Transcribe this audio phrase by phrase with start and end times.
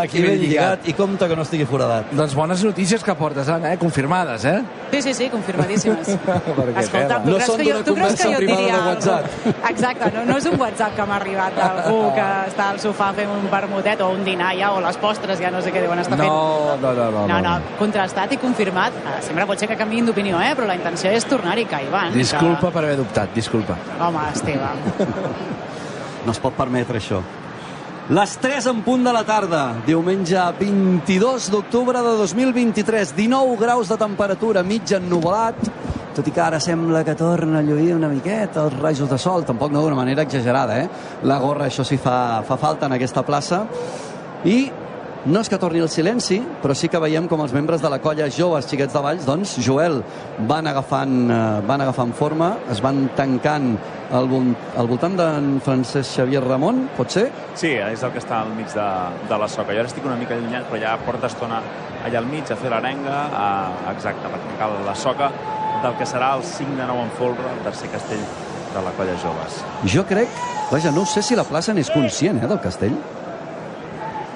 [0.00, 2.10] Aquí ben lligat i compte que no estigui foradat.
[2.16, 3.78] Doncs bones notícies que portes, Anna, eh?
[3.78, 4.62] confirmades, eh?
[4.92, 6.08] Sí, sí, sí, confirmadíssimes.
[6.82, 8.76] Escolta, tu No creus són que jo, d'una tu creus que conversa jo diria...
[8.76, 8.88] de?
[8.90, 9.70] WhatsApp.
[9.70, 13.32] Exacte, no, no és un WhatsApp que m'ha arribat d'algú que està al sofà fent
[13.32, 16.18] un vermutet o un dinar ja, o les postres, ja no sé què deuen estar
[16.18, 16.28] fent.
[16.28, 17.24] No, no, no, no.
[17.30, 19.00] No, no, contrastat i confirmat.
[19.04, 20.52] Eh, Sempre pot ser que canviïn d'opinió, eh?
[20.58, 22.14] però la intenció és tornar-hi caivant.
[22.16, 23.78] Disculpa per haver dubtat, disculpa.
[23.86, 23.98] Que...
[24.06, 24.70] Home, Esteve.
[26.26, 27.20] No es pot permetre això.
[28.06, 33.96] Les 3 en punt de la tarda, diumenge 22 d'octubre de 2023, 19 graus de
[33.98, 35.58] temperatura, mig ennuvolat,
[36.14, 39.42] tot i que ara sembla que torna a lluir una miqueta els rajos de sol,
[39.42, 40.86] tampoc no d'una manera exagerada, eh?
[41.26, 43.64] La gorra, això sí, fa, fa falta en aquesta plaça.
[44.46, 44.60] I
[45.26, 47.98] no és que torni el silenci, però sí que veiem com els membres de la
[47.98, 50.00] colla Joves Xiquets de Valls, doncs, Joel,
[50.46, 53.72] van agafant, eh, van agafant forma, es van tancant
[54.14, 54.28] al,
[54.78, 57.26] al voltant d'en Francesc Xavier Ramon, pot ser?
[57.58, 58.86] Sí, és el que està al mig de,
[59.28, 59.72] de la soca.
[59.74, 61.58] Jo ara estic una mica allunyat, però ja porta estona
[62.06, 65.30] allà al mig a fer l'arenga, a- exacte, per tancar la soca
[65.82, 68.22] del que serà el 5 de 9 en folre, el tercer castell
[68.76, 69.58] de la colla Joves.
[69.92, 70.28] Jo crec,
[70.70, 72.94] vaja, no sé si la plaça n'és conscient, eh, del castell.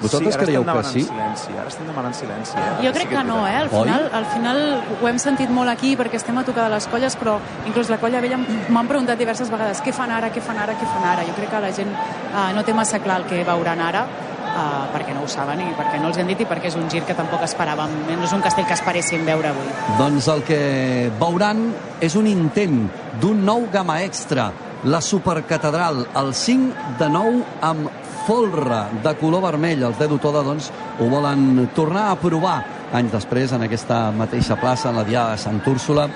[0.01, 1.03] Vosaltres sí, ara creieu estem que sí?
[1.07, 1.57] Silenci.
[1.57, 2.57] Ara estem demanant silenci.
[2.57, 2.71] Eh?
[2.85, 3.55] Jo crec que no, eh?
[3.61, 3.83] Al Oi?
[3.83, 4.61] final, al final
[4.97, 7.37] ho hem sentit molt aquí perquè estem a tocar de les colles, però
[7.69, 10.89] inclús la colla vella m'han preguntat diverses vegades què fan ara, què fan ara, què
[10.89, 11.25] fan ara.
[11.27, 14.05] Jo crec que la gent eh, no té massa clar el que veuran ara,
[14.51, 16.89] eh, perquè no ho saben i perquè no els han dit i perquè és un
[16.91, 17.93] gir que tampoc esperàvem.
[18.09, 19.69] No és un castell que esperéssim veure avui.
[19.99, 20.61] Doncs el que
[21.21, 21.69] veuran
[22.01, 22.83] és un intent
[23.21, 24.51] d'un nou gamma extra,
[24.83, 28.00] la supercatedral, el 5 de 9 amb
[28.31, 29.81] folre de color vermell.
[29.83, 32.61] Els Dedo Toda, doncs, ho volen tornar a provar
[32.95, 36.07] anys després en aquesta mateixa plaça, en la Diada de Sant Úrsula,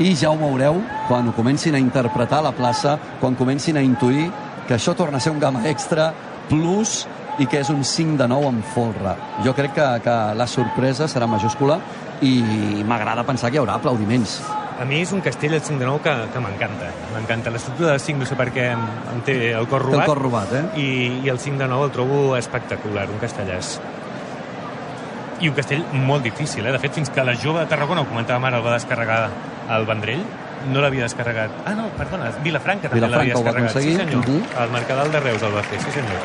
[0.00, 4.28] i ja ho veureu quan ho comencin a interpretar la plaça, quan comencin a intuir
[4.66, 6.10] que això torna a ser un gamma extra
[6.50, 7.06] plus
[7.40, 9.16] i que és un 5 de 9 amb folre.
[9.44, 11.80] Jo crec que, que la sorpresa serà majúscula
[12.20, 14.42] i m'agrada pensar que hi haurà aplaudiments.
[14.82, 16.88] A mi és un castell, el 5 de 9, que, que m'encanta.
[17.14, 17.50] M'encanta.
[17.54, 18.80] L'estructura del 5 no sé per què em,
[19.12, 20.00] em té el cor Té robat.
[20.02, 20.62] el cor robat, eh?
[20.82, 20.86] I,
[21.22, 23.76] I el 5 de 9 el trobo espectacular, un castellàs.
[25.42, 26.74] I un castell molt difícil, eh?
[26.74, 29.20] De fet, fins que la jove de Tarragona, ho comentàvem ara, el va descarregar
[29.70, 30.26] al Vendrell,
[30.72, 31.62] no l'havia descarregat.
[31.66, 33.86] Ah, no, perdona, Vilafranca també l'havia Vilafranca ho va descarregat.
[33.86, 34.26] Sí, senyor.
[34.26, 34.62] Mhm.
[34.66, 36.18] El Mercadal de Reus el va fer, sí, senyor.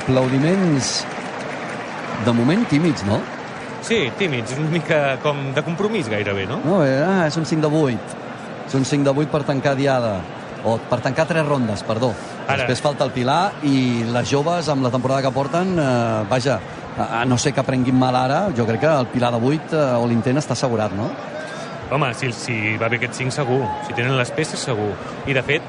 [0.00, 0.94] Aplaudiments
[2.24, 3.20] de moment tímids, no?
[3.82, 6.58] Sí, tímids, una mica com de compromís gairebé, no?
[6.64, 8.18] No, eh, ah, és un 5 de 8.
[8.66, 10.18] És un 5 de 8 per tancar diada.
[10.66, 12.10] O per tancar tres rondes, perdó.
[12.48, 12.64] Ara.
[12.64, 16.58] Després falta el Pilar i les joves amb la temporada que porten, eh, vaja,
[16.98, 19.84] a, no ser que prenguin mal ara, jo crec que el Pilar de 8 eh,
[20.02, 21.10] o l'intent està assegurat, no?
[21.94, 23.62] Home, si, si va bé aquest 5 segur.
[23.86, 24.90] Si tenen les peces segur.
[25.26, 25.62] I de fet,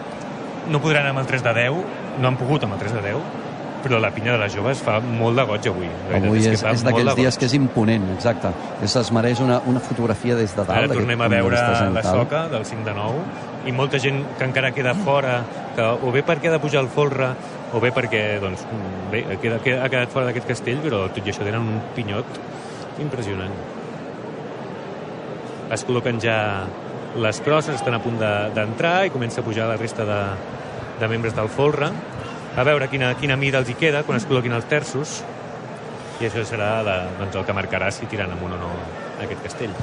[0.69, 1.85] no podran amb el 3 de 10,
[2.19, 3.37] no han pogut amb el 3 de 10,
[3.83, 5.89] però la pinya de les joves fa molt de goig avui.
[6.13, 8.51] Avui és, és d'aquells de dies que és imponent, exacte.
[8.83, 10.75] Es mereix una, una fotografia des de dalt.
[10.77, 11.61] Ara tornem a de veure
[11.95, 13.23] la soca del 5 de 9
[13.67, 15.41] i molta gent que encara queda fora,
[15.75, 17.31] que o bé perquè ha de pujar el folre
[17.73, 18.63] o bé perquè, doncs,
[19.11, 22.39] bé, queda, queda, ha quedat fora d'aquest castell, però tot i això tenen un pinyot
[23.03, 23.51] impressionant.
[25.69, 26.37] Es col·loquen ja
[27.19, 30.19] les crosses, estan a punt de- d'entrar i comença a pujar la resta de,
[30.99, 31.91] de membres del folre.
[32.57, 35.19] A veure quina, quina mida els hi queda quan es col·loquin els terços
[36.19, 38.71] i això serà la, doncs, el que marcarà si tiran amunt o no
[39.23, 39.75] aquest castell.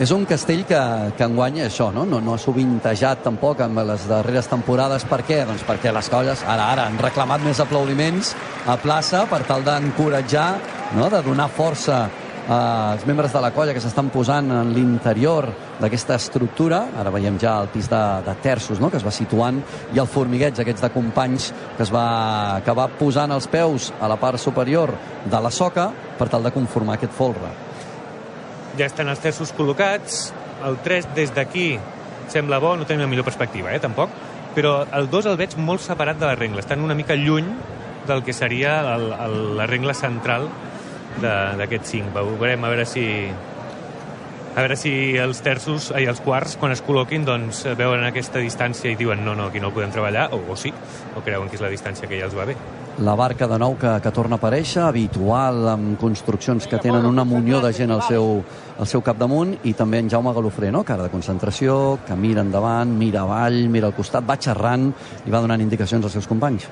[0.00, 0.78] És un castell que,
[1.12, 2.06] que enguany això, no?
[2.08, 2.22] no?
[2.24, 5.04] No ha sovintejat tampoc amb les darreres temporades.
[5.04, 5.42] Per què?
[5.48, 8.32] Doncs perquè les colles ara ara han reclamat més aplaudiments
[8.64, 10.48] a plaça per tal d'encoratjar,
[10.96, 11.10] no?
[11.12, 12.06] de donar força
[12.48, 15.48] als membres de la colla que s'estan posant en l'interior
[15.80, 16.82] d'aquesta estructura.
[16.98, 18.90] Ara veiem ja el pis de, de terços no?
[18.90, 19.60] que es va situant
[19.94, 24.18] i el formigueig aquests de companys que es va acabar posant els peus a la
[24.20, 27.52] part superior de la soca per tal de conformar aquest folre.
[28.78, 30.30] ja estan els terços col·locats,
[30.64, 31.74] el 3 des d'aquí
[32.30, 34.10] sembla bo, no tenim la millor perspectiva, eh, tampoc,
[34.54, 37.50] però el 2 el veig molt separat de la regla, estan una mica lluny
[38.06, 40.48] del que seria el, el, la regla central
[41.20, 42.12] de- d'aquest 5.
[42.38, 43.06] Veurem a veure si
[44.50, 48.90] a veure si els terços, ai, els quarts, quan es col·loquin, doncs veuen aquesta distància
[48.90, 50.72] i diuen no, no, aquí no podem treballar, o, o sí,
[51.16, 52.56] o creuen que és la distància que ja els va bé.
[53.00, 57.22] la barca de nou que, que torna a aparèixer, habitual amb construccions que tenen una
[57.24, 58.42] munió de gent al seu,
[58.78, 60.82] al seu capdamunt i també en Jaume Galofré, no?
[60.84, 64.90] cara de concentració, que mira endavant, mira avall, mira al costat, va xerrant
[65.24, 66.66] i va donant indicacions als seus companys.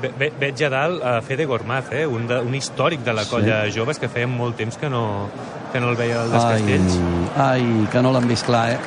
[0.00, 2.04] Ve, ve, veig a dalt a Fede Gormaz, eh?
[2.06, 3.78] un, de, un històric de la colla sí.
[3.78, 5.30] joves que feia molt temps que no,
[5.72, 6.98] que no el veia al dels Ai, castells.
[7.40, 8.78] ai, que no l'han vist clar, eh?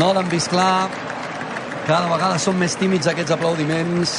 [0.00, 0.88] No l'han vist clar.
[1.86, 4.18] Cada vegada són més tímids aquests aplaudiments.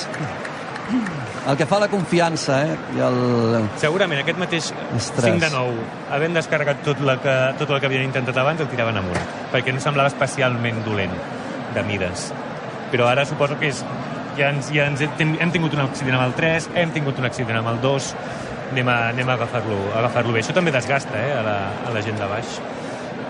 [1.50, 2.78] el que fa la confiança, eh?
[2.98, 3.20] I el...
[3.82, 5.26] Segurament aquest mateix Ostres.
[5.26, 5.86] 5 de 9,
[6.16, 9.20] havent descarregat tot, la que, tot el que havien intentat abans, el tiraven amunt,
[9.54, 11.14] perquè no semblava especialment dolent
[11.76, 12.30] de mides.
[12.90, 13.84] Però ara suposo que és,
[14.38, 17.30] ja, ens, ja ens hem, hem tingut un accident amb el 3, hem tingut un
[17.30, 18.12] accident amb el 2,
[18.72, 20.42] anem a, anem a agafar-lo agafar bé.
[20.44, 21.58] Això també desgasta eh, a, la,
[21.90, 22.60] a la gent de baix.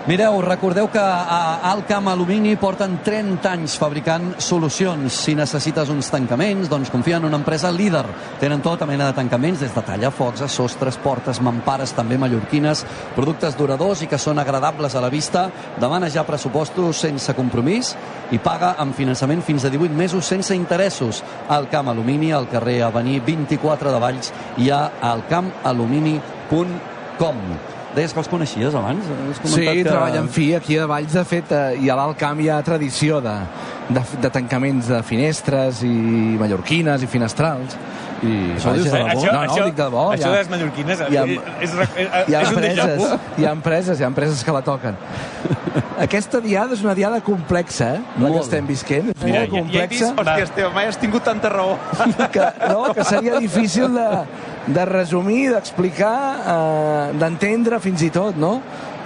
[0.07, 5.11] Mireu, recordeu que a Alcam Alumini porten 30 anys fabricant solucions.
[5.11, 8.05] Si necessites uns tancaments, doncs confia en una empresa líder.
[8.39, 12.85] Tenen tota mena de tancaments, des de tallafocs a sostres, portes, mampares, també mallorquines,
[13.15, 15.51] productes duradors i que són agradables a la vista.
[15.77, 17.95] Demana ja pressupostos sense compromís
[18.31, 21.23] i paga amb finançament fins a 18 mesos sense interessos.
[21.49, 27.78] Alcam Alumini, al carrer Avenir 24 de Valls, hi ha alcamalumini.com.
[27.95, 29.05] Deies que els coneixies abans?
[29.09, 29.83] Has Sí, comentat que...
[29.89, 30.49] treballen fi.
[30.55, 33.33] Aquí a Valls, de fet, eh, i a l'Alt Camp hi ha tradició de,
[33.89, 35.89] de, de tancaments de finestres i
[36.39, 37.73] mallorquines i finestrals.
[38.19, 39.21] I, Això dius de debò?
[39.31, 40.01] No, no, dic de debò.
[40.13, 43.05] Això ha- de les mallorquines hi ha- és, és, és, hi ha és un empreses,
[43.39, 44.97] hi ha empreses, hi ha empreses que la toquen.
[46.05, 48.01] Aquesta diada és una diada complexa, eh?
[48.21, 49.09] La que estem visquent.
[49.15, 50.11] És Mira, molt ja- ja he complexa.
[50.11, 51.77] vist- Hòstia, Esteve, mai has tingut tanta raó.
[52.31, 54.07] que, no, que seria difícil de,
[54.69, 58.59] de resumir, d'explicar, eh, d'entendre fins i tot, no?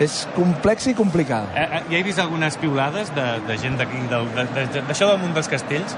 [0.04, 1.48] És complexa i complicada.
[1.56, 5.08] Eh, eh, ja he vist algunes piulades de, de gent d'aquí, del- de- de- d'això
[5.14, 5.96] del món dels castells,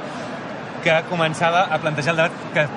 [0.83, 2.67] que començava a plantejar el debat que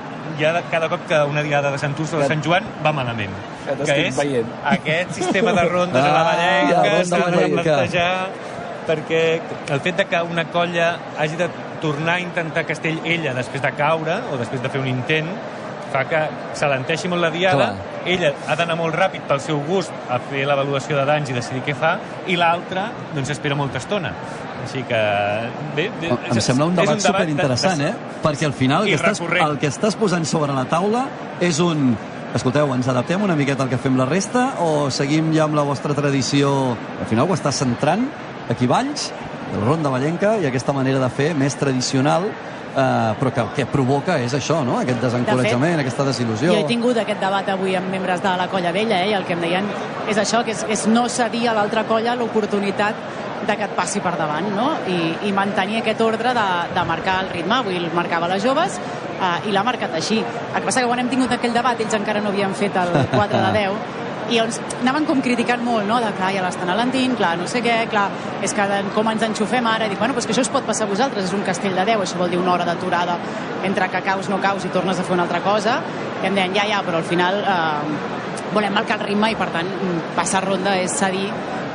[0.40, 3.34] ja cada cop que una diada de Sant Úrsula o de Sant Joan va malament.
[3.66, 4.46] Ja que és veient.
[4.64, 8.28] aquest sistema de rondes a la Ah, Vallenca ja, s'ha de plantejar
[8.88, 9.40] perquè
[9.74, 11.48] el fet de que una colla hagi de
[11.82, 15.28] tornar a intentar castell ella després de caure o després de fer un intent
[15.92, 16.20] fa que
[16.58, 18.02] s'alenteixi molt la diada Clar.
[18.06, 21.62] ella ha d'anar molt ràpid pel seu gust a fer l'avaluació de danys i decidir
[21.66, 21.96] què fa
[22.26, 24.12] i l'altra doncs espera molta estona
[24.64, 24.98] així que
[25.76, 27.94] bé, bé, Em sembla un és debat de- superinteressant, de- eh?
[28.22, 31.06] Perquè al final el que, estàs, el que estàs posant sobre la taula
[31.40, 31.96] és un...
[32.34, 35.62] Escolteu, ens adaptem una miqueta al que fem la resta o seguim ja amb la
[35.64, 36.74] vostra tradició?
[37.00, 38.02] Al final ho estàs centrant
[38.52, 39.06] aquí Valls,
[39.54, 42.26] el Ronda Vallenca i aquesta manera de fer més tradicional
[42.78, 44.78] eh, però que el que provoca és això, no?
[44.82, 46.52] Aquest desencoratjament, aquesta desil·lusió.
[46.52, 49.26] Jo he tingut aquest debat avui amb membres de la colla vella eh, i el
[49.28, 49.70] que em deien
[50.08, 53.06] és això, que és, és no cedir a l'altra colla l'oportunitat
[53.48, 54.72] de que et passi per davant no?
[54.90, 57.60] I, i mantenir aquest ordre de, de marcar el ritme.
[57.60, 60.18] Avui el marcava les joves eh, i l'ha marcat així.
[60.22, 62.94] El que passa que quan hem tingut aquell debat ells encara no havien fet el
[63.14, 63.96] 4 de 10
[64.28, 65.98] i llavors anaven com criticant molt, no?
[66.04, 68.08] De, clar, ja l'estan alentint, clar, no sé què, clar,
[68.44, 69.86] és que com ens enxufem ara?
[69.86, 71.86] I dic, bueno, pues que això us pot passar a vosaltres, és un castell de
[71.88, 73.18] 10, això vol dir una hora d'aturada
[73.64, 75.78] entre que caus, no caus i tornes a fer una altra cosa.
[76.22, 78.18] I em deien, ja, ja, però al final eh,
[78.52, 81.28] volem marcar el ritme i, per tant, mm, passar ronda és cedir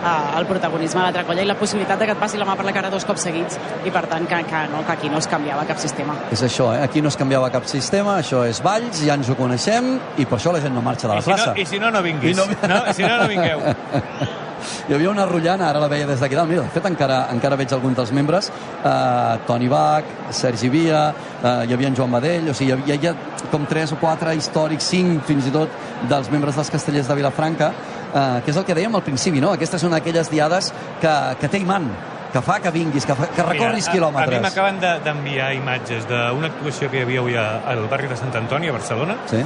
[0.03, 2.55] eh, el protagonisme de l'altra colla i la possibilitat de que et passi la mà
[2.59, 5.17] per la cara dos cops seguits i, per tant, que, que, no, que aquí no
[5.23, 6.15] es canviava cap sistema.
[6.31, 6.83] És això, eh?
[6.83, 10.37] Aquí no es canviava cap sistema, això és Valls, ja ens ho coneixem i per
[10.39, 11.53] això la gent no marxa de I la si, no, plaça.
[11.57, 12.35] I si no, no vinguis.
[12.35, 12.81] I no- no...
[12.93, 13.59] Si no, no vingueu.
[14.87, 16.49] Hi havia una rotllana, ara la veia des d'aquí dalt.
[16.49, 18.49] Mira, de fet, encara, encara veig alguns dels membres.
[18.83, 21.05] Uh, Toni Bach, Sergi Via,
[21.41, 23.99] uh, hi havia en Joan Badell, o sigui, hi havia, hi havia com tres o
[23.99, 25.71] quatre històrics, cinc fins i tot,
[26.09, 27.71] dels membres dels castellers de Vilafranca,
[28.13, 29.51] uh, que és el que dèiem al principi, no?
[29.53, 30.71] Aquestes són aquelles diades
[31.01, 31.89] que, que té imant,
[32.33, 34.41] que fa que vinguis, que, fa, que recorris Mira, a- A mi quilòmetres.
[34.41, 38.67] m'acaben de- d'enviar imatges d'una actuació que hi havia avui al barri de Sant Antoni,
[38.69, 39.37] a Barcelona, Sí?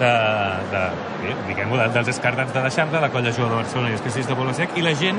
[0.00, 0.12] de,
[0.72, 0.82] de,
[1.20, 4.26] bé, diguem-ho, de, dels escardats de l'Eixample, la colla Jove de Barcelona i els castells
[4.28, 5.18] de Poble Sec, i la gent,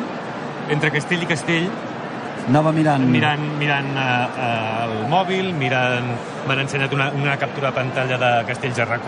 [0.69, 1.69] entre castell i castell,
[2.49, 3.03] Anava mirant...
[3.05, 6.07] mirant, mirant uh, uh, el mòbil, mirant...
[6.47, 9.05] M'han ensenyat una, una captura de pantalla de Castells a rac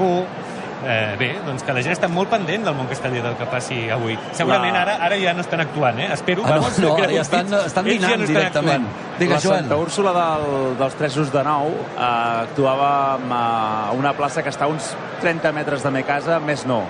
[0.85, 3.89] Eh, bé, doncs que la gent està molt pendent del món casteller del que passi
[3.89, 4.17] avui.
[4.35, 6.09] Segurament La- ara ara ja no estan actuant, eh?
[6.13, 8.85] Espero, Ah, no, vamos, no, que ara ja estan, estan ja dinant no estan directament.
[8.87, 9.19] actuant.
[9.19, 9.59] Digues, la Joel.
[9.61, 12.01] Santa Úrsula del, dels Tresos de Nou eh,
[12.43, 16.39] actuava amb, eh, a una plaça que està a uns 30 metres de me casa,
[16.39, 16.83] més no.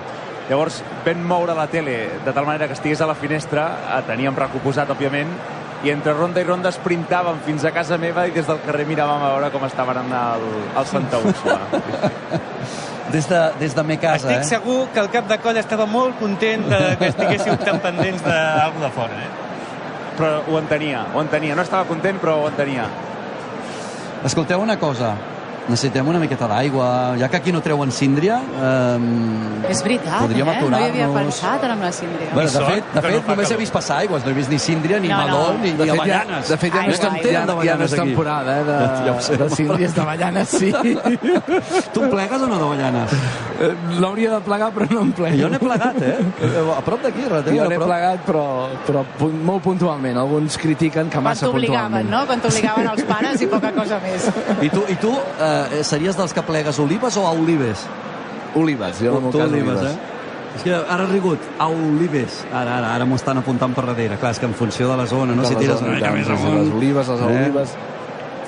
[0.48, 4.34] Llavors vam moure la tele de tal manera que estigués a la finestra, eh, teníem
[4.36, 5.30] recuposat, òbviament,
[5.84, 9.20] i entre ronda i ronda esprintàvem fins a casa meva i des del carrer miràvem
[9.22, 10.44] a veure com estaven en el,
[10.78, 11.58] el Santa Úrsula.
[13.14, 14.48] Des de, des de me casa, Estic eh?
[14.56, 18.82] segur que el cap de colla estava molt content de que estiguéssiu tan pendents d'algú
[18.82, 19.28] de fora, eh?
[20.18, 21.54] Però ho entenia, ho entenia.
[21.54, 22.88] No estava content, però ho entenia.
[24.26, 25.12] Escolteu una cosa.
[25.64, 27.16] Necessitem una miqueta d'aigua.
[27.18, 30.56] Ja que aquí no treuen síndria, eh, És veritat, podríem eh?
[30.68, 32.28] No hi havia pensat ara amb la síndria.
[32.34, 34.24] Bueno, de fet, de fet no només he vist passar aigües.
[34.24, 35.24] No he vist ni síndria, ni No, no.
[35.24, 36.48] meló, ni, De ni fet, ja, avellanes.
[36.48, 37.22] de fet, ja, Ai, no, és, guai.
[37.24, 38.00] ja, ja no és aquí.
[38.02, 38.64] temporada, eh,
[39.06, 40.70] Ja ho sé, de, de síndries d'avellanes, sí.
[41.94, 43.12] Tu em plegues o no d'avellanes?
[43.60, 45.38] Eh, L'hauria de plegar, però no em plego.
[45.40, 46.18] Jo n'he plegat, eh?
[46.76, 48.44] A prop d'aquí, relativament Jo n'he plegat, però,
[48.86, 49.04] però
[49.48, 50.18] molt puntualment.
[50.18, 52.10] Alguns critiquen que Quan massa t'obligaven, puntualment.
[52.10, 52.26] no?
[52.26, 54.28] Quan t'obligaven els pares i poca cosa més.
[54.66, 57.86] I tu, i tu eh, eh, series dels que plegues olives o a olives?
[58.54, 59.94] Olives, jo en el cas olives, olives.
[59.94, 60.10] eh?
[60.54, 62.44] És que ara has rigut, a olives.
[62.54, 64.16] Ara, ara, ara m'ho estan apuntant per darrere.
[64.22, 65.42] Clar, és que en funció de la zona, no?
[65.42, 66.60] De si la tires una mica més amunt...
[66.60, 67.32] Les olives, les Eh?
[67.42, 67.74] olives...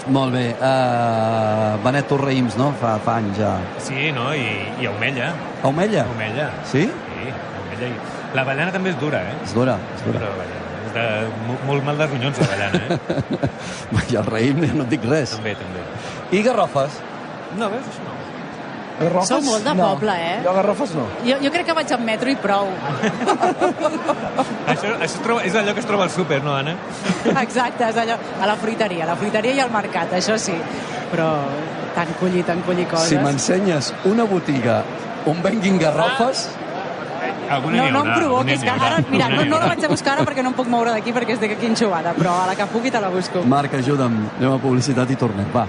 [0.07, 0.45] Molt bé.
[0.63, 2.69] Uh, Benet Torraïms, no?
[2.79, 3.57] Fa, fa anys ja.
[3.83, 4.29] Sí, no?
[4.39, 4.45] I,
[4.79, 5.33] i Aumella.
[5.67, 6.05] Aumella?
[6.13, 6.47] Aumella.
[6.71, 6.85] Sí?
[6.87, 7.89] Sí, Aumella.
[7.91, 7.97] I...
[8.37, 9.35] L'avellana també és dura, eh?
[9.43, 10.31] És dura, és Dura, dura.
[10.31, 10.63] l'avellana.
[10.87, 11.07] És de,
[11.49, 13.51] mo- molt mal de ronyons, l'avellana, eh?
[14.13, 15.35] I el raïm no et dic res.
[15.41, 15.83] també, també.
[16.33, 17.01] I garrofes?
[17.57, 17.89] No, veus?
[17.91, 18.15] Això no.
[18.97, 19.29] Garrofes?
[19.29, 19.91] Sou molt de no.
[19.93, 20.37] poble, eh?
[20.45, 21.05] Jo garrofes no.
[21.27, 22.71] Jo, jo crec que vaig amb metro i prou.
[24.73, 26.75] Això, això es troba, és allò que es troba al súper, no, Anna?
[27.31, 30.57] Exacte, és allò, a la fruiteria, a la fruiteria i al mercat, això sí.
[31.13, 31.29] Però
[31.95, 33.13] tant collir, tant collir coses...
[33.13, 34.81] Si m'ensenyes una botiga
[35.31, 36.49] on venguin garrofes,
[37.51, 40.27] Alguna No, no em provoquis, que ara, mira, no, no la vaig a buscar ara
[40.27, 42.91] perquè no em puc moure d'aquí perquè estic aquí enxugada, però a la que pugui
[42.91, 43.43] te la busco.
[43.47, 44.17] Marc, ajuda'm.
[44.39, 45.47] Anem a publicitat i tornem.
[45.55, 45.67] Va.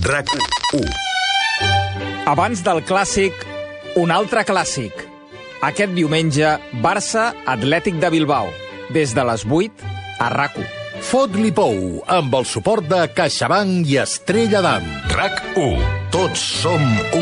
[0.00, 0.30] RAC
[0.72, 0.80] 1.
[2.30, 3.34] Abans del clàssic,
[4.00, 5.02] un altre clàssic.
[5.66, 8.48] Aquest diumenge, Barça Atlètic de Bilbao.
[8.94, 9.84] Des de les 8
[10.24, 10.64] a RAC1.
[11.04, 14.88] Fot-li pou, amb el suport de CaixaBank i Estrella d'Am.
[15.12, 15.84] RAC 1.
[16.16, 17.20] Tots som 1.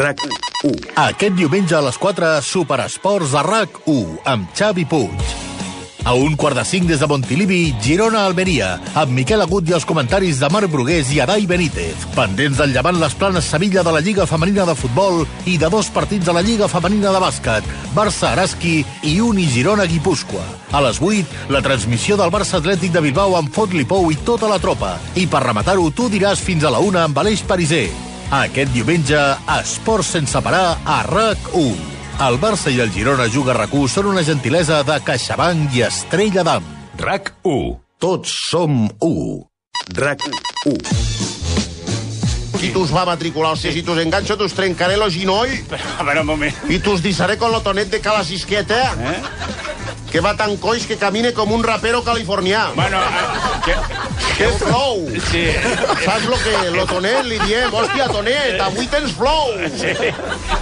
[0.00, 0.24] RAC
[0.64, 0.74] 1.
[1.04, 5.49] Aquest diumenge a les 4, Superesports a RAC 1, amb Xavi Puig.
[6.02, 10.38] A un quart de cinc des de Montilivi, Girona-Almeria, amb Miquel Agut i els comentaris
[10.40, 12.06] de Marc Brugués i Adai Benítez.
[12.16, 15.90] Pendents del llevant les planes Sevilla de la Lliga Femenina de Futbol i de dos
[15.92, 18.74] partits de la Lliga Femenina de Bàsquet, Barça-Araski
[19.12, 20.46] i Uni Girona-Guipúscoa.
[20.72, 24.48] A les 8, la transmissió del Barça Atlètic de Bilbao amb Fot-li Pou i tota
[24.48, 24.96] la tropa.
[25.20, 27.88] I per rematar-ho, tu diràs fins a la una amb Aleix Pariser.
[28.40, 29.20] Aquest diumenge,
[29.60, 31.99] esports sense parar a RAC1.
[32.20, 36.66] El Barça i el Girona Juga rac són una gentilesa de CaixaBank i Estrella d'Am.
[37.00, 37.78] RAC 1.
[37.96, 39.46] Tots som 1.
[39.96, 40.26] RAC
[40.68, 40.76] 1.
[42.60, 45.48] Si tus va matricular, o sigui, si tus enganxo, tus trencaré lo ginoll
[45.98, 46.60] A veure, un moment.
[46.68, 49.16] i tus disaré con lo tonet de cala sisqueta, Eh?
[50.10, 52.70] Que va tan coix que camine com un rapero californià.
[52.74, 53.76] Bueno, eh, que...
[54.40, 55.06] Que flow!
[55.30, 55.44] Sí.
[56.04, 57.72] Saps lo que lo tonet li diem?
[57.76, 59.54] Hòstia, tonet, avui tens flow!
[59.76, 59.94] sí.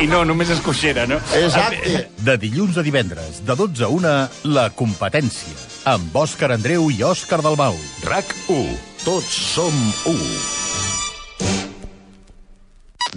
[0.02, 1.20] I no, només és coixera, no?
[1.38, 2.04] Exacte.
[2.26, 4.14] De dilluns a divendres, de 12 a 1,
[4.52, 5.56] La Competència,
[5.94, 7.78] amb Òscar Andreu i Òscar Dalmau.
[8.06, 8.64] RAC 1.
[9.06, 10.67] Tots som 1.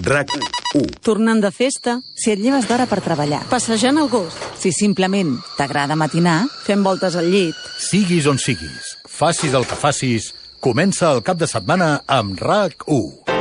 [0.01, 0.31] RAC
[0.74, 1.01] 1.
[1.05, 3.43] Tornant de festa, si et lleves d'hora per treballar.
[3.51, 4.34] Passejant el gos.
[4.58, 7.58] Si simplement t'agrada matinar, fent voltes al llit.
[7.77, 13.39] Siguis on siguis, facis el que facis, comença el cap de setmana amb RAC 1.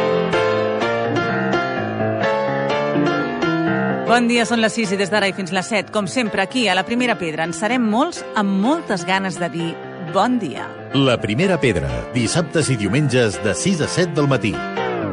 [4.10, 5.94] Bon dia, són les 6 i des d'ara i fins les 7.
[5.94, 9.70] Com sempre, aquí, a la Primera Pedra, en serem molts amb moltes ganes de dir
[10.12, 10.66] bon dia.
[10.98, 14.56] La primera pedra, dissabtes i diumenges de 6 a 7 del matí.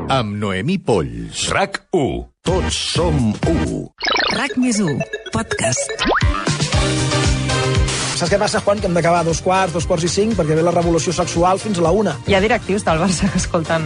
[0.09, 1.47] Amb Noemí Polls.
[1.51, 2.27] RAC 1.
[2.47, 3.79] Tots som 1.
[4.37, 5.01] RAC més 1,
[5.33, 5.91] podcast.
[8.17, 8.79] Saps què passa, Juan?
[8.81, 11.77] Que hem d'acabar dos quarts, dos quarts i cinc, perquè ve la revolució sexual fins
[11.81, 12.15] a la una.
[12.25, 13.85] Hi ha directius del Barça que escolten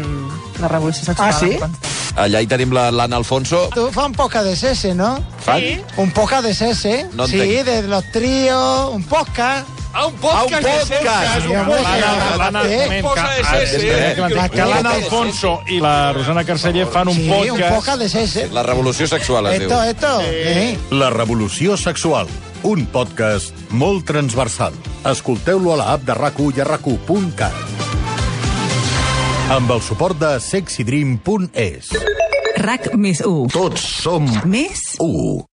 [0.62, 1.34] la revolució sexual.
[1.34, 2.16] Ah, sí?
[2.22, 3.66] Allà hi tenim la- l'Anna Alfonso.
[3.74, 5.18] Tu fa un poca de sese, no?
[5.44, 5.78] Sí.
[5.98, 7.08] Un poca de sese.
[7.14, 9.66] No sí, de los tríos, un poca.
[9.94, 10.66] Ah, un podcast!
[11.06, 12.38] Ah, un podcast!
[12.38, 12.76] L'Anna- sí.
[12.76, 17.74] moment, que- Ah, Que l'Anna Alfonso i la Rosana Carceller fan un Sí, un podcast.
[17.76, 18.48] de.
[18.54, 19.90] La revolució sexual es Esto, diu.
[19.92, 20.22] esto.
[20.22, 20.78] Sí.
[20.92, 22.28] La revolució sexual.
[22.64, 24.74] Un podcast molt transversal.
[25.06, 27.54] Escolteu-lo a la app de RAC1 i a rac1.cat.
[29.50, 31.90] Amb el suport de sexydream.es.
[32.56, 33.48] RAC més 1.
[33.52, 35.46] Tots som Més 1.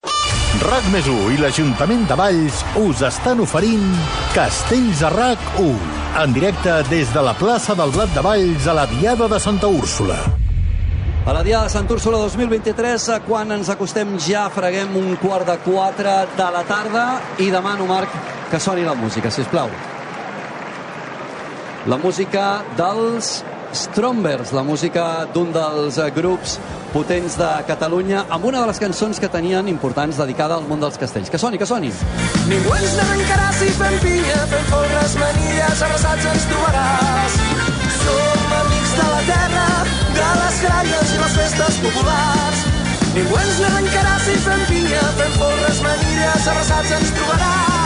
[0.57, 3.85] RAC més 1 i l'Ajuntament de Valls us estan oferint
[4.33, 5.75] Castells a RAC 1.
[6.23, 9.69] En directe des de la plaça del Blat de Valls a la Diada de Santa
[9.69, 10.17] Úrsula.
[11.29, 15.47] A la Diada de Sant Úrsula 2023, eh, quan ens acostem ja, freguem un quart
[15.47, 17.05] de quatre de la tarda
[17.45, 18.17] i demano, Marc,
[18.49, 19.69] que soni la música, si plau.
[21.87, 26.57] La música dels Strombers, la música d'un dels grups
[26.93, 30.97] potents de Catalunya, amb una de les cançons que tenien importants dedicada al món dels
[31.01, 31.29] castells.
[31.29, 31.93] Que soni, que soni.
[32.49, 37.39] Ningú ens n'arrencarà si fem pinya, fem folres, manilles, arrasats ens trobaràs.
[38.03, 39.67] Som amics de la terra,
[40.19, 42.63] de les gralles i les festes populars.
[43.19, 47.78] Ningú ens n'arrencarà si fem pinya, fem folres, manilles, arrasats ens trobaràs.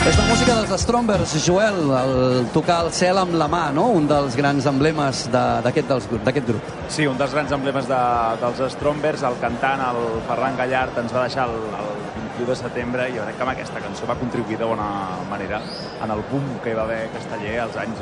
[0.00, 3.90] És la música dels Strombers, Joel, el tocar el cel amb la mà, no?
[3.92, 5.90] Un dels grans emblemes d'aquest
[6.48, 6.70] grup.
[6.88, 7.98] Sí, un dels grans emblemes de,
[8.40, 13.10] dels Strombers, el cantant, el Ferran Gallart, ens va deixar el, el 21 de setembre
[13.10, 14.88] i jo crec que amb aquesta cançó va contribuir de bona
[15.28, 15.60] manera
[16.00, 18.00] en el boom que hi va haver a Casteller als anys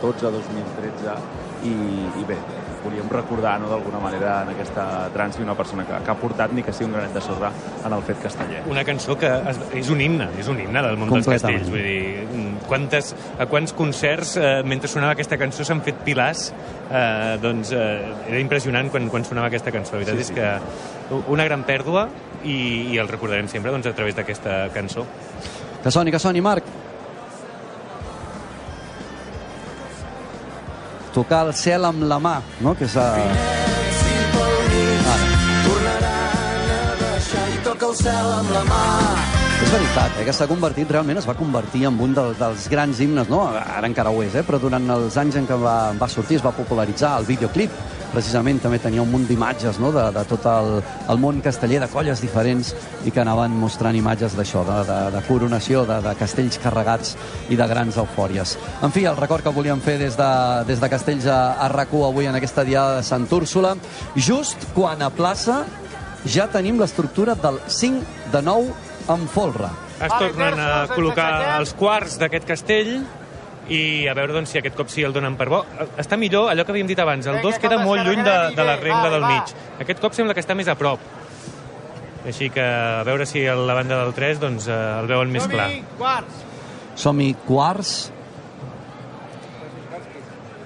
[0.00, 1.20] 2012-2013
[1.68, 1.76] i,
[2.16, 2.40] i bé,
[2.84, 6.64] volíem recordar no, d'alguna manera en aquesta transi una persona que, que ha portat ni
[6.66, 7.50] que sigui un granet de sorra
[7.84, 8.62] en el fet casteller.
[8.70, 11.70] Una cançó que es, és un himne, és un himne del món dels castells.
[11.70, 12.26] Vull dir,
[12.68, 16.50] quantes, a quants concerts, eh, mentre sonava aquesta cançó, s'han fet pilars?
[16.90, 17.86] Eh, doncs eh,
[18.28, 19.96] era impressionant quan, quan sonava aquesta cançó.
[19.98, 20.34] La veritat Sí, és sí.
[20.38, 22.08] que una gran pèrdua
[22.44, 25.06] i, i el recordarem sempre doncs, a través d'aquesta cançó.
[25.82, 26.79] Que soni, que soni, Marc.
[31.14, 32.76] Tocar el cel amb la mà, no?
[32.78, 32.94] Que és...
[32.94, 33.24] Ara.
[35.64, 38.82] Tornaran a baixar i toca el cel amb la mà.
[39.60, 43.02] És veritat, eh, que s'ha convertit, realment es va convertir en un del, dels grans
[43.02, 43.42] himnes, no?
[43.50, 44.44] Ara encara ho és, eh?
[44.46, 47.74] però durant els anys en què va, va sortir es va popularitzar el videoclip.
[48.10, 49.92] Precisament també tenia un munt d'imatges no?
[49.94, 50.80] de, de tot el,
[51.12, 52.72] el món casteller, de colles diferents,
[53.06, 57.14] i que anaven mostrant imatges d'això, de, de, de coronació, de, de castells carregats
[57.50, 58.56] i de grans eufòries.
[58.82, 60.30] En fi, el record que volíem fer des de,
[60.68, 63.74] des de Castells a, a rac avui en aquesta diada de Sant Úrsula,
[64.16, 65.64] just quan a plaça
[66.26, 68.74] ja tenim l'estructura del 5 de 9
[69.10, 69.70] amb folre.
[70.00, 72.92] Es tornen a col·locar els quarts d'aquest castell
[73.70, 75.62] i a veure doncs, si aquest cop sí el donen per bo.
[76.00, 78.76] Està millor allò que havíem dit abans, el 2 queda molt lluny de, de la
[78.80, 79.54] regla del mig.
[79.80, 81.02] Aquest cop sembla que està més a prop.
[82.26, 85.46] Així que a veure si a la banda del 3 doncs, eh, el veuen més
[85.48, 85.70] clar.
[87.00, 88.10] Som-hi quarts,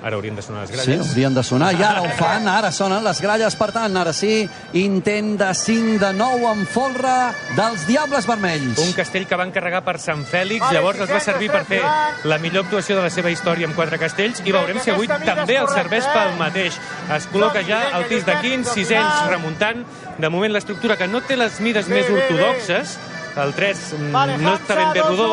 [0.05, 1.09] Ara haurien de sonar les Sí, gralles.
[1.09, 1.71] haurien de sonar.
[1.73, 3.55] I ara ho fan, ara sonen les gralles.
[3.57, 4.43] Per tant, ara sí,
[4.77, 7.15] intent de 5 de 9 amb folre
[7.57, 8.83] dels Diables Vermells.
[8.85, 11.81] Un castell que van carregar per Sant Fèlix, llavors els va servir per fer
[12.29, 15.57] la millor actuació de la seva història amb quatre castells i veurem si avui també
[15.63, 16.77] el serveix pel mateix.
[17.17, 19.87] Es col·loca ja al pis de 15, 6 anys remuntant.
[20.21, 22.99] De moment l'estructura que no té les mides més ortodoxes,
[23.41, 25.33] el 3 no està ben bé rodó,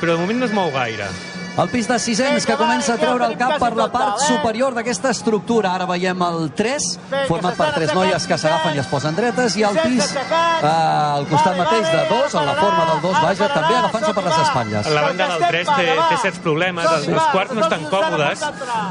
[0.00, 1.10] però de moment no es mou gaire.
[1.52, 5.10] El pis de sisens que comença a treure el cap per la part superior d'aquesta
[5.12, 5.74] estructura.
[5.76, 6.86] Ara veiem el 3,
[7.28, 11.26] format per tres noies que s'agafen i es posen dretes, i el pis eh, al
[11.28, 14.88] costat mateix de dos, en la forma del 2, vaja, també agafant-se per les espatlles.
[14.96, 18.46] La banda del 3 té, té certs problemes, els, els quarts no estan còmodes,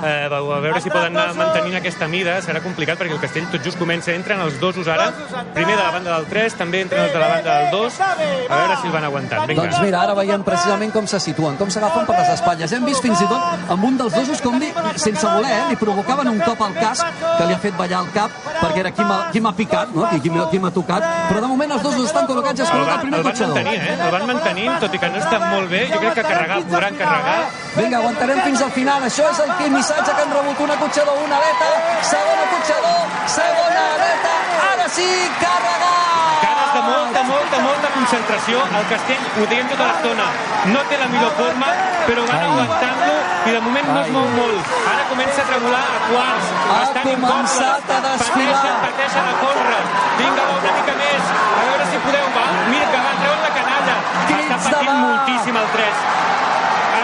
[0.06, 3.66] eh, a veure si poden anar mantenint aquesta mida, serà complicat perquè el castell tot
[3.66, 5.10] just comença, entren els dosos ara,
[5.58, 8.14] primer de la banda del 3, també entren els de la banda del 2, a
[8.54, 9.50] veure si el van aguantant.
[9.50, 9.66] Vinga.
[9.66, 12.51] Doncs mira, ara veiem precisament com se situen, com s'agafen per les espatlles.
[12.52, 15.78] Hem vist fins i tot amb un dels dosos com li, sense voler, eh, li
[15.80, 19.42] provocaven un cop al casc que li ha fet ballar el cap perquè era qui
[19.42, 20.08] m'ha picat, no?
[20.12, 21.06] qui, qui m'ha tocat.
[21.30, 23.32] Però de moment els dosos estan col·locats i es El col·loca el primer el van
[23.32, 23.56] cotxador.
[23.56, 24.06] mantenint, eh?
[24.06, 25.82] El van mantenint, tot i que no està molt bé.
[25.94, 27.40] Jo crec que carregar, podran carregar.
[27.76, 29.10] Vinga, aguantarem fins al final.
[29.10, 31.74] Això és el que missatge que han rebut una cotxador, una aleta,
[32.14, 34.38] segona cotxador, segona aleta,
[34.72, 35.10] ara sí,
[35.40, 36.11] carregar!
[36.42, 38.62] Ganes de molta, molta, molta concentració.
[38.80, 40.28] El castell, ho diem tota l'estona,
[40.74, 41.70] no té la millor forma,
[42.08, 43.18] però van aguantant-lo
[43.50, 44.74] i de moment no es mou molt.
[44.94, 46.50] Ara comença a tremolar a quarts.
[46.72, 48.56] Ha Estan començat a desfilar.
[48.56, 49.84] Pateixen, pateixen a córrer.
[50.22, 51.36] Vinga, va una mica més.
[51.52, 52.28] A veure si podeu.
[52.38, 53.96] Va, mira que va, treuen la canalla.
[54.40, 56.21] Està patint moltíssim el 3.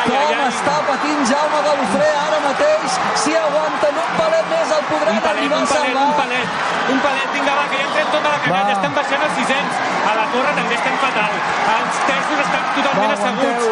[0.08, 0.48] Com ai.
[0.48, 2.98] està patint Jaume Galofré ara mateix.
[3.24, 6.06] Si aguanten un palet més el podran Un palet, arribar un a palet, salvar.
[6.08, 6.48] un palet,
[6.94, 9.74] un palet, vinga, va, que ja han tret tota la canalla, estan baixant els sisens.
[10.08, 11.34] A la torre també estan fatal.
[11.78, 13.66] Els terços estan totalment Va, asseguts.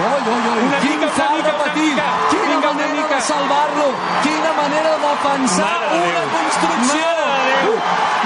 [0.00, 1.90] Oi, oi, oi, Una quin mica, una fa mica, de una patir,
[2.30, 3.14] quina Vinga, una manera mica.
[3.16, 3.86] de salvar-lo,
[4.26, 6.28] quina manera de pensar Mare una Déu.
[6.36, 7.08] construcció.
[7.08, 7.74] Mare de Déu!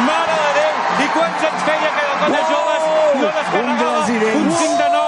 [0.09, 0.75] Mare de Déu!
[1.05, 2.51] I quants anys feia que la colla Uau!
[2.53, 2.85] joves
[3.23, 4.37] no descarregava president.
[4.45, 5.04] un 5 de 9?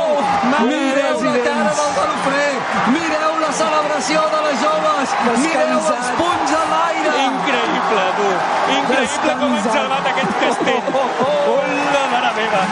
[0.66, 2.46] Mireu la cara del Galofré,
[2.94, 7.14] mireu la celebració de les joves, mireu els punys a l'aire.
[7.26, 8.30] Increïble, tu!
[8.78, 10.90] Increïble com han salvat aquest castell!
[11.26, 12.64] Hola, mare meva!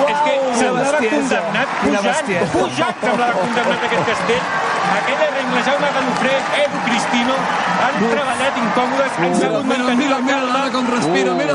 [0.00, 4.59] És que semblava condemnat pujant, pujant semblava condemnat aquest castell.
[4.98, 7.34] Aquella regla, Jaume Galofré, Edu Cristino,
[7.84, 10.58] han treballat incòmodes, han sabut Mira, mantenir mira, la mira, calma.
[10.58, 11.54] mira com respira, mira.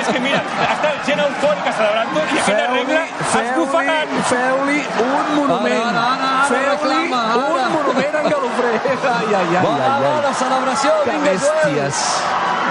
[0.00, 0.40] És que mira,
[0.74, 3.02] està gent eufòrica celebrant-ho i aquella regla
[3.42, 4.14] esbufegant.
[4.32, 5.90] Feu-li un monument.
[5.90, 7.66] Ara, ara, ara, Feu-li reclama, ara.
[7.66, 8.72] un monument en Galofré.
[9.14, 11.60] Ai, ai, ai, ai, bona celebració, Que vinga, Joel.
[11.64, 12.02] bèsties.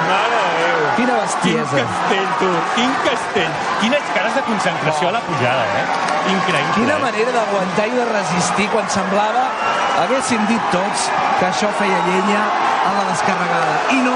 [0.08, 0.82] Mare de Déu.
[0.98, 1.86] Quina Quin bestiesa.
[1.86, 3.54] castell, tu, quin castell.
[3.82, 5.86] Quines cares de concentració a la pujada, eh?
[6.34, 6.74] Increïble.
[6.78, 7.04] Quina eh?
[7.04, 9.48] manera d'aguantar i de resistir quan semblava,
[10.04, 12.44] haguessin dit tots, que això feia llenya
[12.84, 13.76] a la descarregada.
[13.96, 14.16] I no,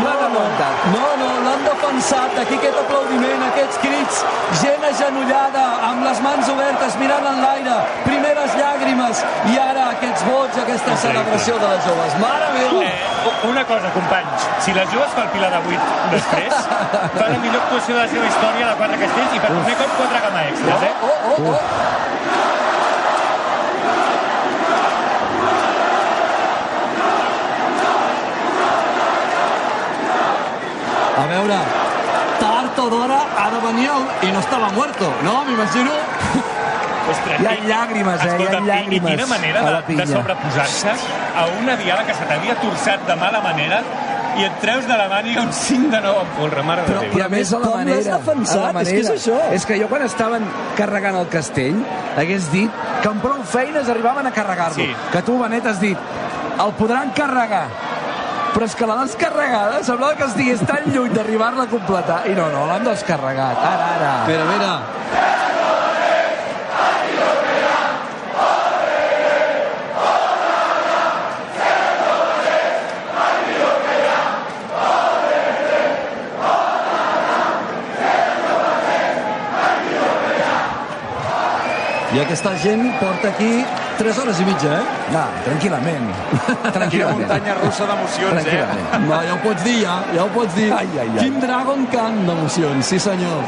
[0.00, 0.86] no l'han aguantat.
[0.94, 2.36] No, no, l'han defensat.
[2.42, 4.22] Aquí aquest aplaudiment, aquests crits,
[4.62, 10.60] gent agenollada, amb les mans obertes, mirant en l'aire, primeres llàgrimes, i ara aquests vots,
[10.64, 12.18] aquesta celebració de les joves.
[12.24, 12.84] Mare meva!
[12.88, 14.48] Eh, una cosa, companys.
[14.66, 16.56] Si les joves fa el Pilar de 8 després,
[17.18, 19.98] fa la millor actuació de la seva història de quatre castells i per primer cop
[20.02, 20.94] quatre gama extras, eh?
[21.00, 22.00] Oh, oh, oh.
[31.20, 31.58] A veure,
[32.40, 34.04] tard o d'hora ha de venir el...
[34.28, 35.40] i no estava muerto, no?
[35.48, 35.92] M'imagino.
[37.10, 38.26] Ostres, Hi ha llàgrimes, eh?
[38.26, 40.92] Hi ha Escolta, i- llàgrimes I quina manera de, de sobreposar-se
[41.40, 43.80] a una diada que se t'havia torçat de mala manera
[44.38, 47.18] i et treus de la màniga un 5 de 9 en folre, mare de Déu.
[47.18, 48.62] I a més, a la com l'has manera, defensat?
[48.62, 49.00] la manera.
[49.00, 49.40] És que és això.
[49.58, 50.46] És que jo quan estaven
[50.78, 51.80] carregant el castell
[52.20, 52.70] hagués dit
[53.02, 54.78] que amb prou feines arribaven a carregar-lo.
[54.78, 54.88] Sí.
[55.12, 55.98] Que tu, Benet, has dit
[56.60, 57.64] el podran carregar
[58.54, 62.22] però és que la descarregada semblava que estigués tan lluny d'arribar-la a completar.
[62.30, 64.14] I no, no, l'han descarregat, ara, ara.
[64.28, 64.72] Mira, mira.
[82.10, 83.62] I aquesta gent porta aquí
[84.00, 84.98] 3 hores i mitja, eh?
[85.14, 86.06] no, tranquil·lament
[86.40, 88.60] Quina tranquil·lament muntanya russa d'emocions, eh?
[89.06, 89.96] No, ja ho pots dir, ja.
[90.16, 90.70] Ja ho pots dir.
[90.72, 91.18] Ai, ai, ai.
[91.20, 93.42] Quin Dragon Khan d'emocions, sí senyor.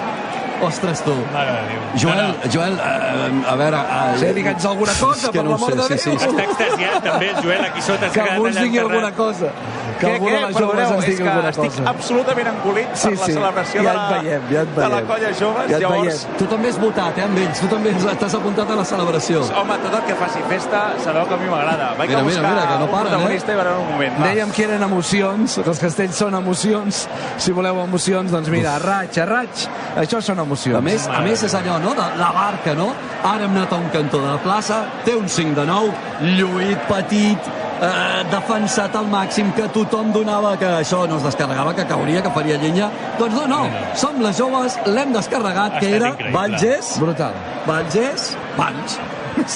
[0.63, 1.11] Ostres, tu.
[1.33, 1.79] Déu.
[1.99, 2.51] Joel, No, no.
[2.55, 3.79] Joel, eh, a veure...
[3.83, 6.21] Eh, Sí, digue'ns alguna cosa, és que per no l'amor sé, de sí, sí, Déu.
[6.21, 6.29] sí.
[6.29, 8.11] Està extasiat, també, el Joel, aquí sota.
[8.15, 9.51] que algú ens digui alguna cosa
[10.03, 10.41] que Què, què?
[10.53, 14.19] Perdoneu, ens és que estic cosa absolutament engolit Sí, per la sí, celebració ja de,
[14.27, 15.71] veiem, ja de la colla joves.
[15.71, 16.39] Ja Llavors, veiem.
[16.41, 17.63] Tu també has votat, eh, amb ells.
[17.63, 19.43] Tu també t'has apuntat a la celebració.
[19.63, 21.93] home, tot el que faci festa sabeu que a mi m'agrada.
[21.99, 24.19] Vaig Mira, a mira, buscar mira, que no un paren, protagonista i veurem un moment.
[24.19, 24.27] Va.
[24.33, 27.09] Dèiem que eren emocions, que els castells són emocions.
[27.39, 29.67] Si voleu emocions, doncs mira, a raig, a raig,
[30.03, 30.79] això són emocions.
[30.79, 32.93] A més, a més és allò, no?, de la barca, no?
[33.23, 35.93] Ara hem anat a un cantó de la plaça, té un 5 de 9,
[36.39, 41.87] lluït, petit, eh, defensat al màxim, que tothom donava que això no es descarregava, que
[41.87, 42.91] cauria, que faria llenya.
[43.19, 43.63] Doncs no, no,
[43.99, 46.37] som les joves, l'hem descarregat, que era increïble.
[47.03, 47.35] Brutal.
[47.67, 49.01] Valls, Valls.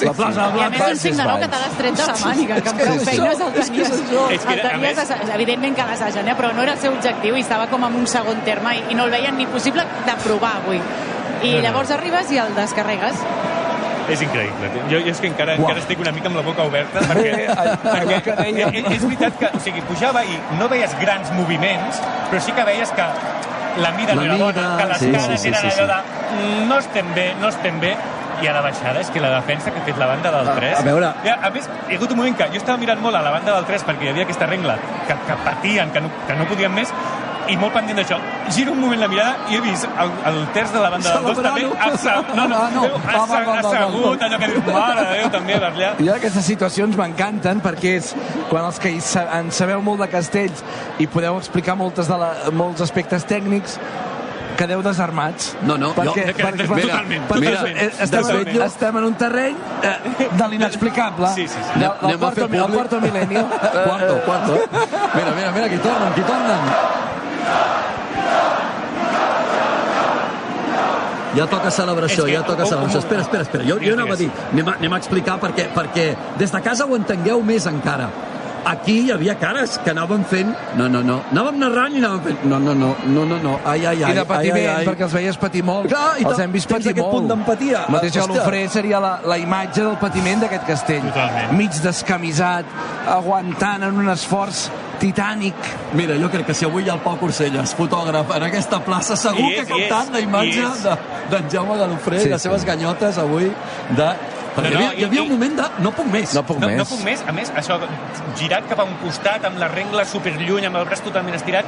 [0.01, 1.01] La plaça de I a més un Valls.
[1.01, 3.59] 5 de 9 que te l'has tret de la màniga, que amb prou feines el
[3.61, 4.23] és que és tenies, això.
[4.33, 6.35] És que, el a tenies més- evidentment que l'assagen, eh?
[6.39, 8.95] però no era el seu objectiu i estava com en un segon terme i, i
[8.97, 10.81] no el veien ni possible de provar avui.
[11.45, 13.21] I llavors arribes i el descarregues.
[14.09, 14.69] És increïble.
[14.89, 15.65] Jo, jo és que encara, Uau.
[15.67, 17.33] encara estic una mica amb la boca oberta perquè,
[17.95, 18.77] perquè que dèiem.
[18.93, 21.99] és, veritat que o sigui, pujava i no veies grans moviments,
[22.31, 23.07] però sí que veies que
[23.77, 25.79] la mida La no era mida, bona, que les sí, cares sí, sí, eren sí,
[25.79, 25.97] allò de
[26.37, 27.91] "Mm, no estem bé, no estem bé,
[28.41, 30.79] i a la baixada és que la defensa que ha fet la banda del 3...
[30.79, 31.07] a veure.
[31.25, 33.31] Ja, a més, hi ha hagut un moment que jo estava mirant molt a la
[33.33, 34.75] banda del 3 perquè hi havia aquesta regla
[35.07, 36.93] que, que patien, que no, que no podien més,
[37.49, 38.17] i molt pendent d'això.
[38.55, 41.23] Giro un moment la mirada i he vist el, el terç de la banda del
[41.29, 42.81] 2 també assa, no, no, Ah, no.
[42.81, 44.25] no, Va, va, va, va, va, assegut, va.
[44.27, 45.93] allò que dius, mare de Déu, també, Berlià.
[45.99, 48.13] I aquestes situacions m'encanten perquè és
[48.49, 48.93] quan els que
[49.39, 50.63] en sabeu molt de castells
[50.99, 53.79] i podeu explicar moltes de la, molts aspectes tècnics
[54.57, 55.51] quedeu desarmats.
[55.61, 57.77] No, no, perquè, jo- perquè, Mira, totalment, mira, totalment.
[57.77, 61.27] Eh, estem, de fet, jo- estem en un terreny eh, de l'inexplicable.
[61.35, 61.79] Sí, sí, sí.
[61.79, 63.43] Del, Anem a quarto, el quarto milenio.
[63.87, 64.57] Quarto, quarto.
[65.13, 67.05] Mira, mira, mira, qui tornen, qui tornen.
[71.37, 72.99] Ja toca celebració, que- ja toca celebració.
[72.99, 73.63] Espera, espera, espera.
[73.63, 76.85] Jo, jo anava a dir, anem a, anem a explicar perquè, perquè des de casa
[76.85, 78.09] ho entengueu més encara.
[78.67, 80.49] Aquí hi havia cares que anaven fent...
[80.75, 81.21] No, no, no.
[81.31, 82.41] Anàvem narrant i anàvem fent...
[82.51, 83.53] No, no, no, no, no, no.
[83.63, 84.11] Ai, ai, ai.
[84.11, 84.87] I de patiment, ai, ai, ai.
[84.89, 85.87] perquè els veies patir molt.
[85.93, 87.15] Clar, i els hem vist tens patir aquest molt.
[87.15, 87.85] punt d'empatia.
[87.87, 88.25] El mateix Hòstia.
[88.33, 91.07] Galofré seria la, la imatge del patiment d'aquest castell.
[91.07, 91.55] Totalment.
[91.61, 92.75] Mig descamisat,
[93.15, 94.65] aguantant en un esforç
[94.99, 95.55] titànic.
[95.95, 99.15] Mira, jo crec que si avui hi ha el Pau Corselles, fotògraf, en aquesta plaça,
[99.15, 100.83] segur I que és, captant és, la imatge és.
[100.83, 100.97] de-
[101.31, 102.49] d'en Jaume Galofré Sí, i les sí.
[102.49, 103.47] seves ganyotes avui
[103.95, 104.09] de...
[104.57, 106.33] Perquè No, no, hi, havia, hi havia un moment de no puc més.
[106.35, 106.77] No puc No, més.
[106.81, 107.23] no puc més.
[107.27, 107.77] A més, això,
[108.39, 111.65] girat cap a un costat, amb la rengla superlluny, amb el braç totalment estirat,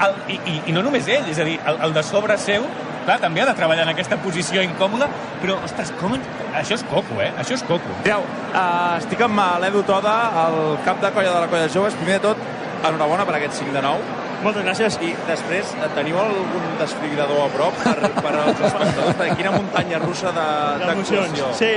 [0.00, 2.64] el, i, i, i no només ell, és a dir, el, el de sobre seu,
[3.04, 5.08] clar, també ha de treballar en aquesta posició incòmoda,
[5.42, 6.14] però, ostres, com...
[6.14, 6.24] en-
[6.56, 7.28] Això és coco, eh?
[7.38, 7.92] Això és coco.
[8.04, 10.14] Mireu, uh, estic amb eh, l'Edu Toda,
[10.46, 11.94] el cap de colla de la colla de joves.
[12.00, 12.40] Primer de tot,
[12.80, 14.16] enhorabona per aquest 5 de 9.
[14.42, 14.96] Moltes gràcies.
[15.04, 19.14] I després, eh, teniu algun desfibrilador a prop per, per als espectadors?
[19.20, 20.48] Perquè quina muntanya russa de-
[20.86, 21.30] D'emocions.
[21.36, 21.52] d'actuació.
[21.60, 21.70] Sí,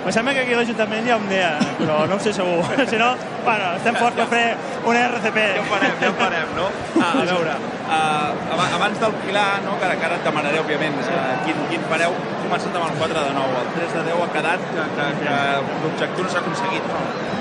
[0.00, 2.64] em sembla que aquí a l'Ajuntament hi ha un dia, però no ho sé segur.
[2.90, 3.10] si no,
[3.44, 4.44] bueno, estem forts per fer
[4.88, 5.44] un RCP.
[5.58, 6.68] Ja ho farem, ja ho farem, no?
[6.96, 11.60] Ah, a veure, uh, abans del Pilar, no, que ara, et demanaré, òbviament, uh, quin,
[11.68, 13.62] quin fareu, començant amb el 4 de 9.
[13.62, 15.34] El 3 de 10 ha quedat que, que, que
[15.84, 16.94] l'objectiu no s'ha aconseguit.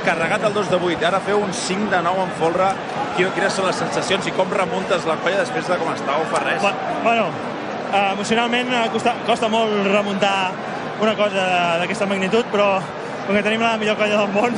[0.05, 2.73] Carregat el 2 de 8, ara feu un 5 de 9 en folre.
[3.19, 6.61] quines, són les sensacions i com remuntes la colla després de com estàveu fa res?
[7.03, 7.29] Bueno,
[7.91, 10.35] eh, emocionalment costa, costa molt remuntar
[11.01, 11.45] una cosa
[11.79, 12.79] d'aquesta magnitud, però
[13.27, 14.55] com que tenim la millor colla del món,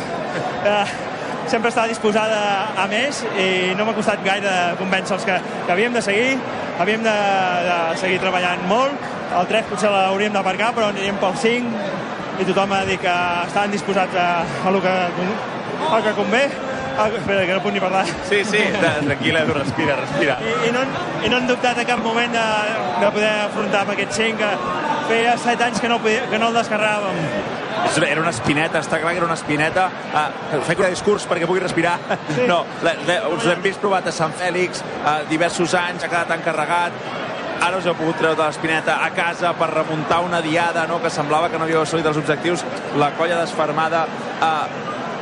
[0.65, 0.85] eh,
[1.51, 2.37] sempre estava disposada
[2.79, 6.37] a més i no m'ha costat gaire convèncer els que, que havíem de seguir,
[6.79, 7.15] havíem de,
[7.67, 12.71] de seguir treballant molt, el 3 potser l'hauríem d'aparcar, però aniríem pel 5 i tothom
[12.73, 13.15] ha dit que
[13.47, 14.29] estaven disposats a,
[14.65, 16.45] a lo que, a que convé.
[16.99, 18.01] Ah, espera, que no puc ni parlar.
[18.27, 20.35] Sí, sí, tra- tranquil, Edu, respira, respira.
[20.43, 20.81] I, i, no,
[21.23, 22.43] I no han dubtat en cap moment de,
[22.99, 24.49] de poder afrontar amb aquest 5 que
[25.11, 27.17] feia 7 anys que no, podia, que no el descarregàvem.
[27.85, 29.89] És- Era una espineta, està clar que era una espineta.
[30.15, 30.29] Ah,
[30.67, 31.97] faig un discurs perquè pugui respirar.
[32.35, 32.45] Sí.
[32.47, 32.61] No,
[33.35, 36.91] us l'hem vist provat a Sant Fèlix a diversos anys, ha quedat encarregat.
[37.61, 40.97] Ara us heu pogut treure de l'espineta a casa per remuntar una diada no?
[41.01, 42.63] que semblava que no havíeu assolit els objectius.
[42.97, 44.05] La colla desfermada.
[44.41, 44.65] Ah,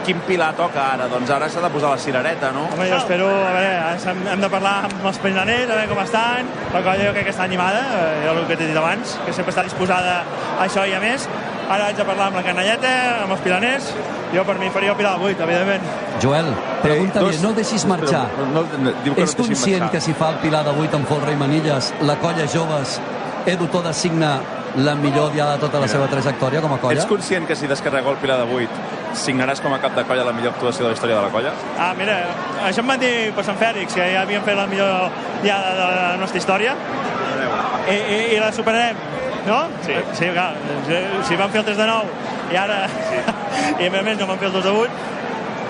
[0.06, 1.08] quin pilar toca ara?
[1.12, 2.68] Doncs ara s'ha de posar la cirereta, no?
[2.74, 3.74] Home, jo espero, a veure,
[4.14, 6.50] hem, hem de parlar amb els plenaners, a veure com estan.
[6.74, 9.34] La colla jo crec que està animada, eh, jo el que t'he dit abans, que
[9.34, 10.22] sempre està disposada
[10.60, 11.28] a això i a més.
[11.70, 12.92] Ara haig de parlar amb la canalleta,
[13.24, 13.92] amb els pilaners.
[14.34, 15.84] Jo per mi faria el pilar de 8, evidentment.
[16.22, 16.50] Joel,
[16.82, 17.42] pregunta dos- dos...
[17.44, 18.24] no deixis marxar.
[18.36, 19.92] Però no, no, diu que És no conscient marxar.
[19.92, 23.00] que si fa el Pilar de 8 amb Folra i Manilles, la colla joves,
[23.46, 24.40] Edu Toda signa
[24.78, 27.00] la millor diada de tota la seva trajectòria com a colla?
[27.00, 30.26] Ets conscient que si descarregueu el pilar de 8 signaràs com a cap de colla
[30.28, 31.54] la millor actuació de la història de la colla?
[31.78, 32.20] Ah, mira,
[32.68, 35.10] això em van dir per Sant Fèlix, que ja havien fet la millor
[35.42, 36.76] diada de la nostra història.
[37.90, 39.00] I, i, i la superarem,
[39.48, 39.64] no?
[39.86, 39.96] Sí.
[40.14, 40.52] Sí, clar,
[40.86, 43.24] si, si van fer el 3 de 9 i ara, sí.
[43.82, 45.19] i a més a més no van fer el 2 de 8,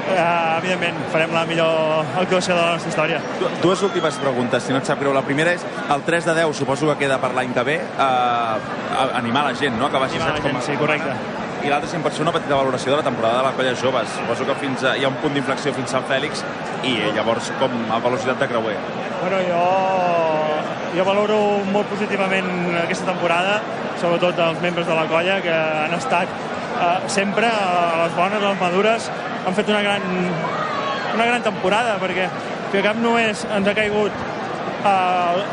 [0.07, 3.19] eh, evidentment farem la millor actuació de la nostra història.
[3.39, 5.13] Du- Dues últimes preguntes, si no et sap greu.
[5.13, 9.13] La primera és, el 3 de 10 suposo que queda per l'any que ve, eh,
[9.15, 9.89] animar la gent, no?
[9.91, 11.09] Que vagi Animar la saps, com a- sí, correcte.
[11.61, 14.07] I em pots fer una petita valoració de la temporada de la colla joves.
[14.15, 16.41] Suposo que fins a, hi ha un punt d'inflexió fins a Sant Fèlix
[16.83, 18.77] i eh, llavors com a velocitat de creuer.
[19.21, 21.39] Bueno, jo, jo valoro
[21.73, 22.47] molt positivament
[22.85, 23.59] aquesta temporada,
[23.99, 26.27] sobretot els membres de la colla que han estat
[26.79, 29.11] eh, sempre a les bones, a les madures,
[29.45, 30.01] han fet una gran,
[31.13, 32.27] una gran temporada, perquè
[32.71, 34.11] que cap només ens ha caigut
[34.85, 35.45] eh,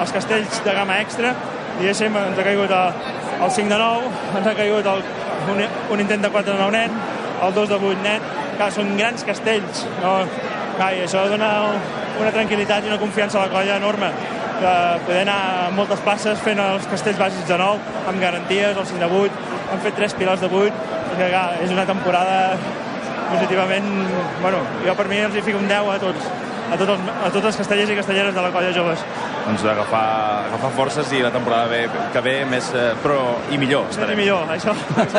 [0.00, 1.34] els castells de gamma extra,
[1.80, 3.04] diguéssim, ens ha caigut el,
[3.42, 5.04] el 5 de 9, ens ha caigut el,
[5.52, 5.62] un,
[5.94, 6.98] un intent de 4 de 9 net,
[7.46, 10.18] el 2 de 8 net, clar, són grans castells, no?
[10.76, 11.50] Clar, i això dona
[12.20, 14.10] una tranquil·litat i una confiança a la colla enorme
[14.60, 14.72] que
[15.06, 19.10] poder anar moltes places fent els castells bàsics de 9 amb garanties, el 5 de
[19.20, 22.56] 8 han fet 3 pilars de 8 i que, clar, és una temporada
[23.30, 23.88] positivament,
[24.42, 26.28] bueno, jo per mi els hi fico un 10 a tots
[26.72, 29.04] a tots els, a tots els castellers i castelleres de la colla joves.
[29.46, 33.20] Doncs agafar, agafar forces i la temporada ve, que ve més, eh, però
[33.54, 33.84] i millor.
[33.86, 34.18] Més i estarem.
[34.18, 34.74] millor, això.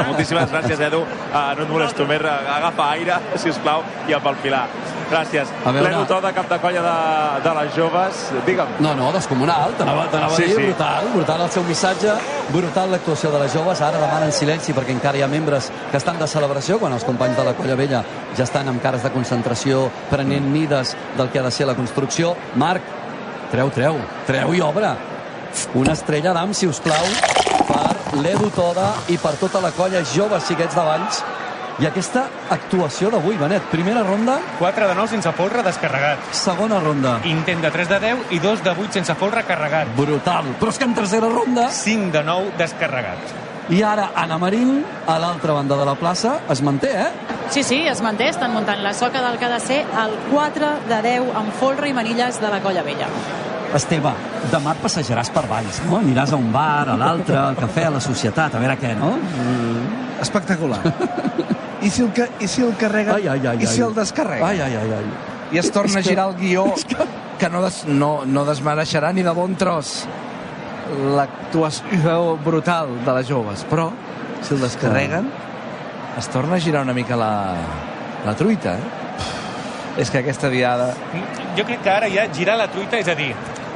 [0.07, 0.99] Moltíssimes gràcies, Edu.
[1.31, 4.65] Uh, no et molesto més, agafa aire, si us plau, i amb el Pilar.
[5.07, 5.47] Gràcies.
[5.63, 6.95] A veure- L'Edu Toda, cap de colla de,
[7.47, 8.25] de les joves.
[8.45, 8.67] Digue'm.
[8.83, 10.63] No, no, descomunal, t'anava t'anava Sí, a dir, sí.
[10.65, 12.12] brutal, brutal el seu missatge,
[12.51, 16.19] brutal l'actuació de les joves, ara demanen silenci perquè encara hi ha membres que estan
[16.19, 18.03] de celebració, quan els companys de la Colla Vella
[18.36, 22.36] ja estan amb cares de concentració, prenent mides del que ha de ser la construcció.
[22.56, 22.82] Marc,
[23.52, 24.93] treu, treu, treu i obre.
[25.76, 27.08] Una estrella d'am, si us plau,
[27.67, 31.23] per l'Edu Toda i per tota la colla jove Siguets de Valls.
[31.78, 36.17] I aquesta actuació d'avui, Benet, primera ronda, 4 de 9 sense folre descarregat.
[36.34, 37.19] segona ronda.
[37.30, 39.91] Intent de 3 de 10 i 2 de 8 sense folre carregat.
[39.95, 40.56] Brutal.
[40.60, 43.19] Però és que en tercera ronda 5 de 9 descarregat.
[43.69, 47.12] I ara Anna Marín, a l'altra banda de la plaça, es manté, eh?
[47.49, 50.67] Sí, sí, es manté, estan muntant la soca del que ha de ser el 4
[50.89, 53.07] de 10 amb folre i manilles de la Colla Vella.
[53.75, 54.12] Esteve,
[54.51, 55.97] demà et passejaràs per Valls, no?
[55.99, 59.13] Aniràs a un bar, a l'altre, al cafè, a la societat, a veure què, no?
[60.21, 60.79] Espectacular.
[61.86, 63.15] I si el, que, i si el carreguen?
[63.15, 63.88] Ai, ai, ai, I si ai.
[63.88, 64.47] el descarreguen?
[64.47, 65.10] Ai, ai, ai, ai.
[65.55, 67.07] I es torna És a que- girar el guió és que-
[67.38, 70.05] que no, des, no, no desmereixerà ni de bon tros
[71.15, 73.65] l'actuació brutal de les joves.
[73.69, 73.89] Però,
[74.41, 75.27] si el descarreguen,
[76.17, 77.56] es torna a girar una mica la,
[78.25, 80.01] la truita, eh?
[80.01, 80.91] És que aquesta diada...
[81.58, 83.32] Jo crec que ara ja girar la truita, és a dir,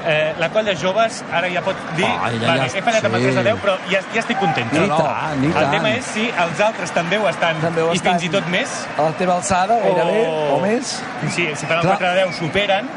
[0.05, 3.17] eh, la colla joves ara ja pot dir Ai, ja, vale, ja, he fallat amb
[3.17, 3.31] el sí.
[3.31, 5.71] 3 de 10 però ja, ja estic content Ni tant, ni el tant.
[5.73, 8.13] tema és si els altres també ho estan També ho i estan.
[8.19, 10.95] fins i tot més A la teva alçada, gairebé, O- o més.
[11.29, 11.97] sí, si fan el Clar.
[11.97, 12.89] 4 de 10 superen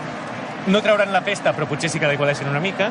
[0.66, 2.90] no trauran la festa però potser sí que la igualeixen una mica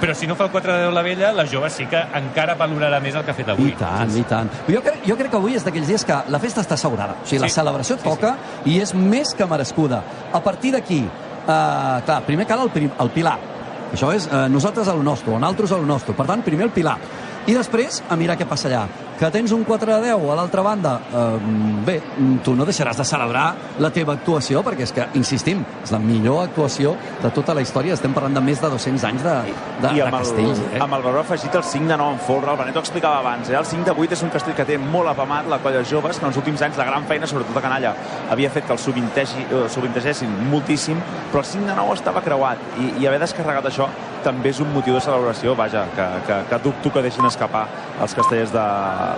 [0.00, 2.56] però si no fa el 4 de 10 la vella la jove sí que encara
[2.56, 4.50] valorarà més el que ha fet avui I tant, i tant.
[4.68, 7.16] Jo crec, jo crec que avui és d'aquells dies que la festa està assegurada.
[7.22, 7.54] O sigui, la Sí.
[7.54, 10.02] celebració toca i és més que merescuda.
[10.32, 13.38] A partir d'aquí, eh, clar, primer cal el, prim, el pilar.
[13.92, 16.14] Això és eh, nosaltres a lo nostre, o nosaltres a lo nostre.
[16.14, 16.98] Per tant, primer el pilar.
[17.46, 18.86] I després, a mirar què passa allà.
[19.18, 21.38] Que tens un 4 de 10 a l'altra banda, eh,
[21.86, 22.02] bé,
[22.44, 26.42] tu no deixaràs de celebrar la teva actuació, perquè és que, insistim, és la millor
[26.44, 27.94] actuació de tota la història.
[27.94, 29.36] Estem parlant de més de 200 anys de,
[29.80, 30.58] de, I de castells.
[30.58, 30.80] el, Eh?
[30.84, 33.48] amb el valor afegit el 5 de 9 en folre, el Benet ho explicava abans,
[33.48, 33.56] eh?
[33.56, 36.24] el 5 de 8 és un castell que té molt apamat la colla joves, que
[36.24, 37.94] en els últims anys la gran feina, sobretot a Canalla,
[38.30, 40.96] havia fet que el sovintegi- eh, moltíssim,
[41.32, 43.88] però el 5 de 9 estava creuat i, i haver descarregat això
[44.24, 47.66] també és un motiu de celebració, vaja, que, que, que dubto que deixin escapar
[48.02, 48.64] els castellers de,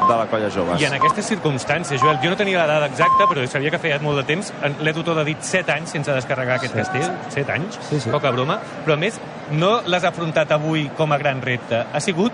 [0.08, 0.80] de la colla joves.
[0.80, 3.98] I en aquestes circumstàncies, Joel, jo no tenia la dada exacta, però sabia que feia
[4.04, 4.52] molt de temps.
[4.84, 6.84] L'Edu Toda ha dit 7 anys sense descarregar aquest Set.
[6.86, 7.10] castell.
[7.34, 8.10] 7 anys, Sí, sí.
[8.10, 8.60] poca broma.
[8.84, 9.18] Però a més,
[9.50, 11.84] no l'has afrontat avui com a gran repte.
[11.92, 12.32] Ha sigut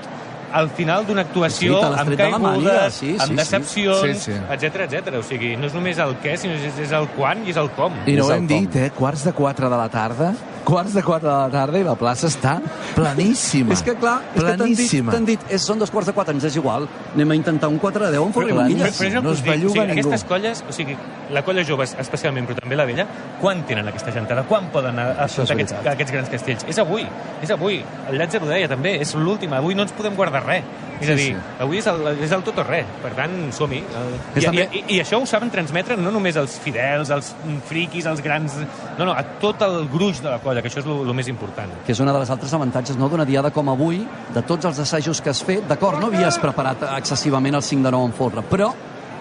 [0.55, 3.37] al final d'una actuació Sí, amb caigudes, sí, sí, amb sí.
[3.37, 4.39] decepcions, Sí, sí.
[4.55, 5.15] etc etc.
[5.19, 7.71] O sigui, no és només el què, sinó és, és el quan i és el
[7.75, 7.93] com.
[8.07, 8.59] I no ho hem com.
[8.59, 8.91] dit, eh?
[8.95, 10.33] Quarts de 4 de la tarda.
[10.65, 12.55] Quarts de 4 de la tarda i la plaça està
[12.97, 13.75] planíssima.
[13.75, 15.17] És que clar, és que t'han dit, planíssima.
[15.29, 16.87] dit és, són dos quarts de quatre, ens és igual.
[17.15, 19.75] Anem a intentar un 4 de 10 en el que no es dic, o belluga
[19.75, 20.09] sigui, ningú.
[20.09, 20.97] aquestes colles, o sigui,
[21.31, 23.07] la colla jove especialment, però també la vella,
[23.41, 24.45] quan tenen aquesta gentada?
[24.49, 26.65] Quan poden a- afrontar aquests, aquests grans castells?
[26.69, 27.07] És avui,
[27.43, 27.85] és avui.
[28.09, 29.59] El Llàtzer ho deia també, és l'última.
[29.59, 30.65] Avui no ens podem guardar res.
[31.01, 31.55] És Sí, a dir, sí.
[31.61, 32.87] avui és el, és el tot o res.
[33.03, 33.81] Per tant, som-hi.
[33.83, 37.35] I, també- i, I això ho saben transmetre no només els fidels, els
[37.69, 38.55] friquis, els grans...
[38.99, 41.71] No, no, a tot el gruix de la colla, que això és el més important.
[41.85, 44.05] que és una de les altres avantatges no, d'una diada com avui,
[44.35, 47.91] de tots els assajos que has fet, d'acord, no havies preparat excessivament el 5 de
[47.91, 48.73] 9 en folre, però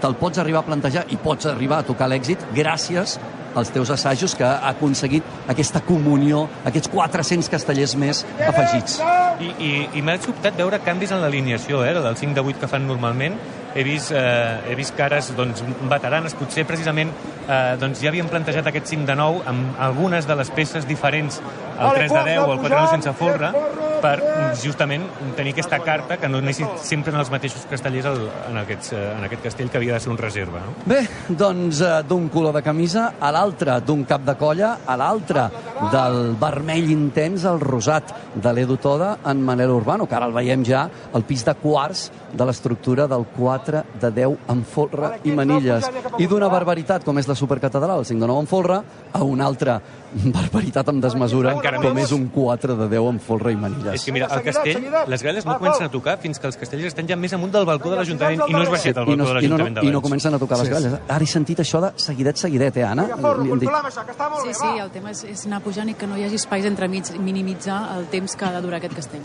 [0.04, 3.18] te'l pots arribar a plantejar i pots arribar a tocar l'èxit gràcies
[3.56, 9.00] als teus assajos que ha aconseguit aquesta comunió, aquests 400 castellers més afegits.
[9.44, 12.72] I, i, i m'ha sobtat veure canvis en l'alineació, eh, del 5 de 8 que
[12.72, 13.38] fan normalment.
[13.74, 17.14] He vist, eh, he vist cares doncs, veteranes, potser precisament
[17.48, 21.42] eh, doncs, ja havien plantejat aquest 5 de 9 amb algunes de les peces diferents
[21.78, 23.54] al 3 de 10 o al 4 de 9 sense folre
[24.04, 24.18] per
[24.60, 25.06] justament
[25.38, 28.10] tenir aquesta carta que no anessin sempre en els mateixos castellers
[28.50, 30.64] en, aquests, eh, en aquest castell que havia de ser un reserva.
[30.66, 30.76] No?
[30.90, 35.48] Bé, doncs eh, d'un color de camisa a l'altre d'un cap de colla, a l'altre
[35.94, 40.66] del vermell intens al rosat de l'Edu Toda en Manel Urbano, que ara el veiem
[40.68, 45.88] ja al pis de quarts de l'estructura del 4 de 10 en folre i manilles.
[46.18, 48.80] I d'una barbaritat com és la supercatedral, el 5 de 9 en folre,
[49.14, 49.80] a una altra
[50.14, 52.06] barbaritat amb desmesura Encara com més.
[52.06, 53.94] és un 4 de 10 en folre i manilles.
[53.96, 56.94] És que mira, el castell, les gralles no comencen a tocar fins que els castellers
[56.94, 59.26] estan ja més amunt del balcó de l'Ajuntament i no és baixet el balcó no,
[59.28, 60.04] de l'Ajuntament no, I no d'abans.
[60.04, 61.00] comencen a tocar les Sí, gralles.
[61.08, 63.08] Ara he sentit això de seguidet, seguidet, eh, Anna?
[64.44, 67.10] Sí, sí, el tema és, és anar pujant i que no hi hagi espais entremig,
[67.20, 69.22] minimitzar el temps que ha de durar aquest castell.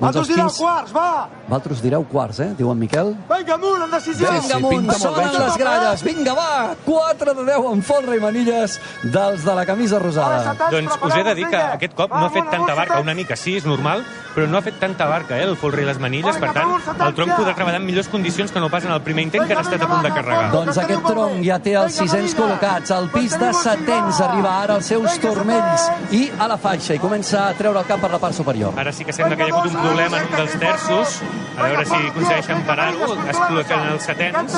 [0.00, 0.58] doncs els quins...
[0.58, 1.28] quarts, va!
[1.44, 2.50] Vosaltres direu quarts, eh?
[2.56, 3.12] Diu en Miquel.
[3.28, 4.30] Vinga, amunt, en decisió!
[4.30, 6.04] Vinga, sí, amunt, pinta molt sonen les gralles.
[6.06, 6.52] Vinga, va!
[6.86, 10.54] 4 de 10 en folre i manilles dels de la camisa rosada.
[10.72, 13.36] Doncs us he de dir que aquest cop no ha fet tanta barca, una mica
[13.36, 16.38] sí, és normal, però no ha fet tanta barca, eh, el folre i les manilles,
[16.42, 16.72] per tant,
[17.06, 19.54] el tronc podrà treballar en millors condicions que no pas en el primer intent, que
[19.54, 20.48] han estat a punt de carregar.
[20.54, 22.94] Doncs aquest tronc ja té els 600 col·locats.
[22.96, 27.46] El pis de setens arriba ara als seus turmells i a la faixa i comença
[27.50, 28.74] a treure el cap per la part superior.
[28.80, 31.20] Ara sí que sembla que hi ha hagut un problema en un dels terços,
[31.56, 34.56] a veure si aconsegueixen parar-ho, es col·loquen els setens,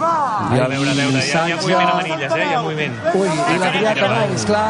[0.00, 0.16] va!
[0.40, 3.00] a veure, a veure, hi ha, hi ha moviment a manilles, eh, hi ha moviment.
[3.14, 4.68] Ui, i l'Adrià Carrell, esclar,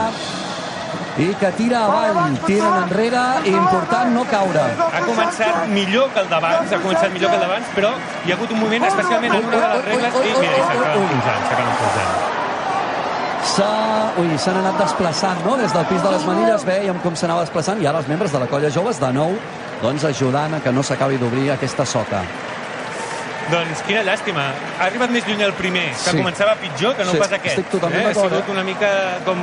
[1.21, 4.67] i que tira avall, tiren enrere, i important no caure.
[4.87, 8.39] Ha començat millor que el d'abans, ha començat millor que el d'abans, però hi ha
[8.39, 11.73] hagut un moviment, especialment en una de les regles, i mira, i s'acaben enfonsant, s'acaben
[11.77, 12.30] enfonsant.
[13.45, 17.41] S'ha- Ui, s'han anat desplaçant, no?, des del pis de les manilles, veiem com s'anava
[17.47, 19.37] desplaçant, i ara els membres de la colla joves, de nou,
[19.83, 22.21] doncs ajudant a que no s'acabi d'obrir aquesta soca.
[23.51, 24.45] Doncs quina llàstima.
[24.79, 26.17] Ha arribat més lluny el primer, que Sí.
[26.19, 27.57] començava pitjor que no Sí, pas aquest.
[27.59, 28.11] estic totalment eh?
[28.11, 28.51] Ha sigut eh?
[28.53, 28.91] una mica
[29.25, 29.39] com,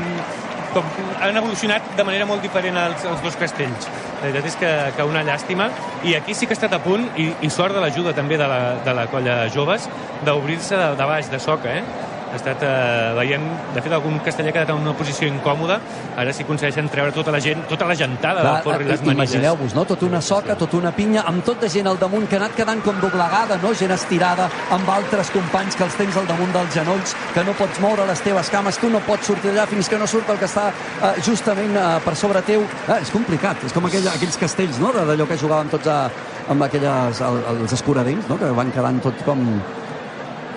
[0.74, 0.84] com...
[1.22, 3.88] Han evolucionat de manera molt diferent els, els dos castells.
[4.22, 5.70] La veritat és que, que una llàstima.
[6.04, 8.48] I aquí sí que ha estat a punt, i, i sort de l'ajuda també de
[8.48, 9.90] la, de la colla joves,
[10.24, 11.84] d'obrir-se de, de baix, de soca, eh?
[12.28, 13.42] Ha estat, eh, veiem,
[13.74, 15.80] de fet, algun casteller ha quedat en una posició incòmoda.
[16.20, 19.34] Ara sí aconsegueixen treure tota la gent, tota la gentada del forro i les manilles.
[19.36, 19.86] Imagineu-vos, no?
[19.86, 22.54] Tota una soca, tota una pinya, amb tot de gent al damunt que ha anat
[22.56, 23.74] quedant com doblegada, no?
[23.74, 27.80] Gent estirada, amb altres companys que els tens al damunt dels genolls, que no pots
[27.80, 30.46] moure les teves cames, tu no pots sortir d'allà fins que no surt el que
[30.52, 30.68] està
[31.02, 32.62] eh, justament eh, per sobre teu.
[32.90, 36.10] Eh, és complicat, és com aquell, aquells castells, no?, de- d'allò que jugaven tots a,
[36.50, 39.62] amb aquelles, el, els escuradents, no?, que van quedant tot com,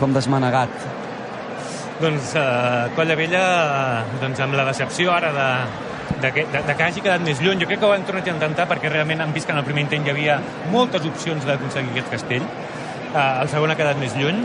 [0.00, 0.68] com desmanegat.
[2.00, 3.40] Doncs uh, Colla Vella,
[4.00, 5.48] eh, doncs amb la decepció ara de,
[6.22, 7.60] de, que, de, de que hagi quedat més lluny.
[7.60, 9.66] Jo crec que ho han tornat a intentar perquè realment han vist que en el
[9.66, 10.38] primer intent hi havia
[10.72, 12.46] moltes opcions d'aconseguir aquest castell.
[13.10, 14.40] Uh, el segon ha quedat més lluny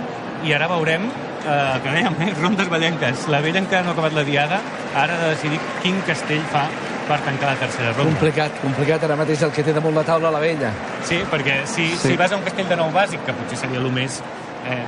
[0.45, 3.27] i ara veurem uh, que dèiem, eh, rondes ballenques.
[3.31, 4.59] La vella encara no ha acabat la diada,
[4.93, 6.67] ara ha de decidir quin castell fa
[7.05, 8.11] per tancar la tercera ronda.
[8.11, 10.73] Complicat, complicat ara mateix el que té damunt la taula la vella.
[11.05, 12.11] Sí, perquè si, sí.
[12.11, 14.19] si vas a un castell de nou bàsic, que potser seria el més
[14.69, 14.83] eh,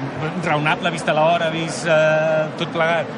[0.45, 3.09] raonable, vista l'hora, vist eh, tot plegat,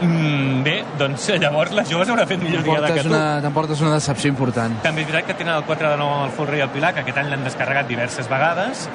[0.00, 3.12] mm, bé, doncs llavors les joves hauran fet millor diada que tu.
[3.12, 4.80] una, t'emportes una decepció important.
[4.86, 7.04] També és veritat que tenen el 4 de 9 al Folre i al Pilar, que
[7.04, 8.88] aquest any l'han descarregat diverses vegades,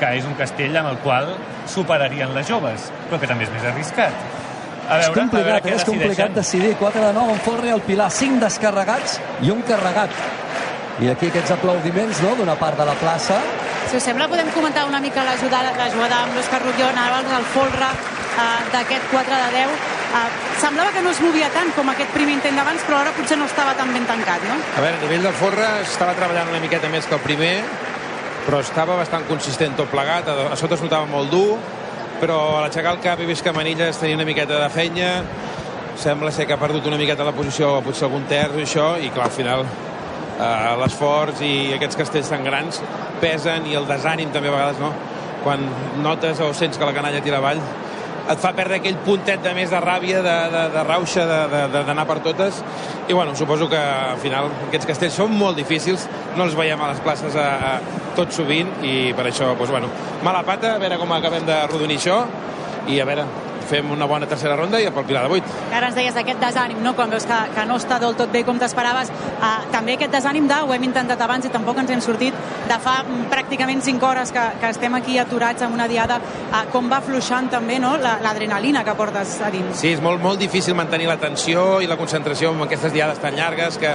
[0.00, 1.32] que és un castell amb el qual
[1.72, 4.26] superarien les joves, però que també és més arriscat.
[4.86, 6.34] A és veure, a veure complicat, què és complicat decideixen.
[6.36, 6.76] decidir.
[6.78, 10.10] 4 de 9 en Folre al Pilar, 5 descarregats i un carregat.
[11.02, 13.40] I aquí aquests aplaudiments no, d'una part de la plaça.
[13.86, 17.30] Si us sembla, podem comentar una mica la jugada, la jugada amb l'Òscar Rubió, anaves
[17.30, 19.76] al folre eh, d'aquest 4 de 10.
[20.16, 20.22] Eh,
[20.58, 23.46] semblava que no es movia tant com aquest primer intent d'abans, però ara potser no
[23.46, 24.58] estava tan ben tancat, no?
[24.58, 27.54] A veure, a nivell del Forra estava treballant una miqueta més que el primer,
[28.48, 31.54] però estava bastant consistent tot plegat, a, a sota es notava molt dur,
[32.18, 35.12] però a l'aixecar el cap he vist que Manilles tenia una miqueta de fenya,
[36.02, 39.14] sembla ser que ha perdut una miqueta la posició, potser algun terç i això, i
[39.14, 39.68] clar, al final
[40.36, 42.80] eh, l'esforç i aquests castells tan grans
[43.22, 44.92] pesen i el desànim també a vegades, no?
[45.44, 45.62] Quan
[46.02, 47.60] notes o sents que la canalla tira avall,
[48.26, 51.26] et fa perdre aquell puntet de més de ràbia, de, de, de rauxa,
[51.70, 52.58] d'anar per totes.
[53.06, 56.90] I bueno, suposo que al final aquests castells són molt difícils, no els veiem a
[56.90, 59.90] les places a, a, tot sovint i per això, doncs, bueno,
[60.26, 62.24] mala pata, a veure com acabem de rodonir això
[62.90, 63.26] i a veure,
[63.66, 65.54] fem una bona tercera ronda i pel Pilar de 8.
[65.70, 66.94] Que ara ens deies d'aquest desànim, no?
[66.96, 69.10] quan veus que, que no està del tot bé com t'esperaves.
[69.36, 72.34] Uh, també aquest desànim de, ho hem intentat abans i tampoc ens hem sortit,
[72.70, 72.98] de fa
[73.30, 77.50] pràcticament 5 hores que, que estem aquí aturats amb una diada, uh, com va fluixant
[77.52, 77.96] també no?
[78.02, 79.76] La- l'adrenalina que portes a dins.
[79.80, 83.76] Sí, és molt, molt difícil mantenir l'atenció i la concentració amb aquestes diades tan llargues
[83.78, 83.92] que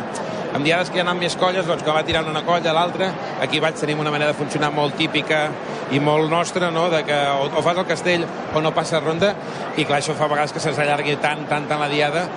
[0.51, 3.11] amb diades que hi ha més colles, doncs que va tirant una colla a l'altra,
[3.41, 5.45] aquí vaig tenim una manera de funcionar molt típica
[5.91, 8.25] i molt nostra, no?, de que o, o fas el castell
[8.55, 9.33] o no passa ronda,
[9.77, 12.27] i clar, això fa vegades que se'ns allargui tant, tant, tant la diada,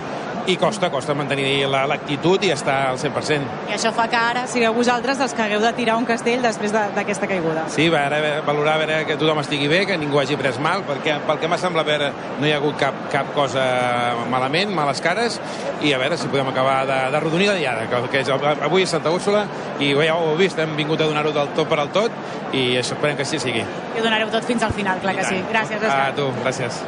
[0.47, 3.42] i costa, costa mantenir la- l'actitud i estar al 100%.
[3.70, 6.72] I això fa que ara sigueu vosaltres els que hagueu de tirar un castell després
[6.72, 7.64] de- d'aquesta caiguda.
[7.68, 10.82] Sí, va, ara valorar a veure que tothom estigui bé, que ningú hagi pres mal,
[10.84, 15.01] perquè pel que m'ha semblat veure no hi ha hagut cap, cap cosa malament, males
[15.01, 15.40] cares,
[15.82, 18.82] i a veure si podem acabar de, de rodonir la diada, que, que és, avui
[18.82, 19.47] és Santa Úrsula,
[19.80, 22.11] i ja ho heu vist, hem vingut a donar-ho del tot per al tot,
[22.53, 23.61] i això esperem que així sigui.
[23.64, 25.40] I ho donareu tot fins al final, clar que sí.
[25.51, 26.14] Gràcies, A Òscar.
[26.14, 26.82] tu, gràcies.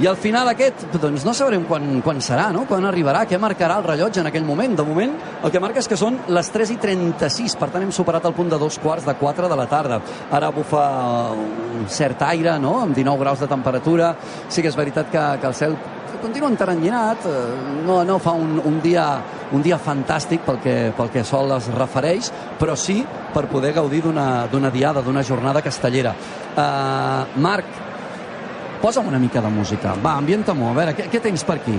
[0.00, 2.62] I al final aquest, doncs no sabrem quan, quan serà, no?
[2.64, 4.72] Quan arribarà, què marcarà el rellotge en aquell moment.
[4.78, 5.12] De moment,
[5.44, 8.32] el que marca és que són les 3 i 36, per tant hem superat el
[8.32, 9.98] punt de dos quarts de 4 de la tarda.
[10.32, 10.84] Ara bufa
[11.36, 14.14] un cert aire, no?, amb 19 graus de temperatura.
[14.48, 15.76] Sí que és veritat que, que el cel
[16.20, 19.04] continua enteranyinat, eh, no, no fa un, un, dia,
[19.52, 23.02] un dia fantàstic pel que, pel que sol es refereix, però sí
[23.34, 26.12] per poder gaudir d'una d'una diada, d'una jornada castellera.
[26.50, 27.89] Uh, Marc,
[28.80, 29.94] posa'm una mica de música.
[30.04, 30.70] Va, ambienta-m'ho.
[30.70, 31.76] A veure, què, què tens per aquí?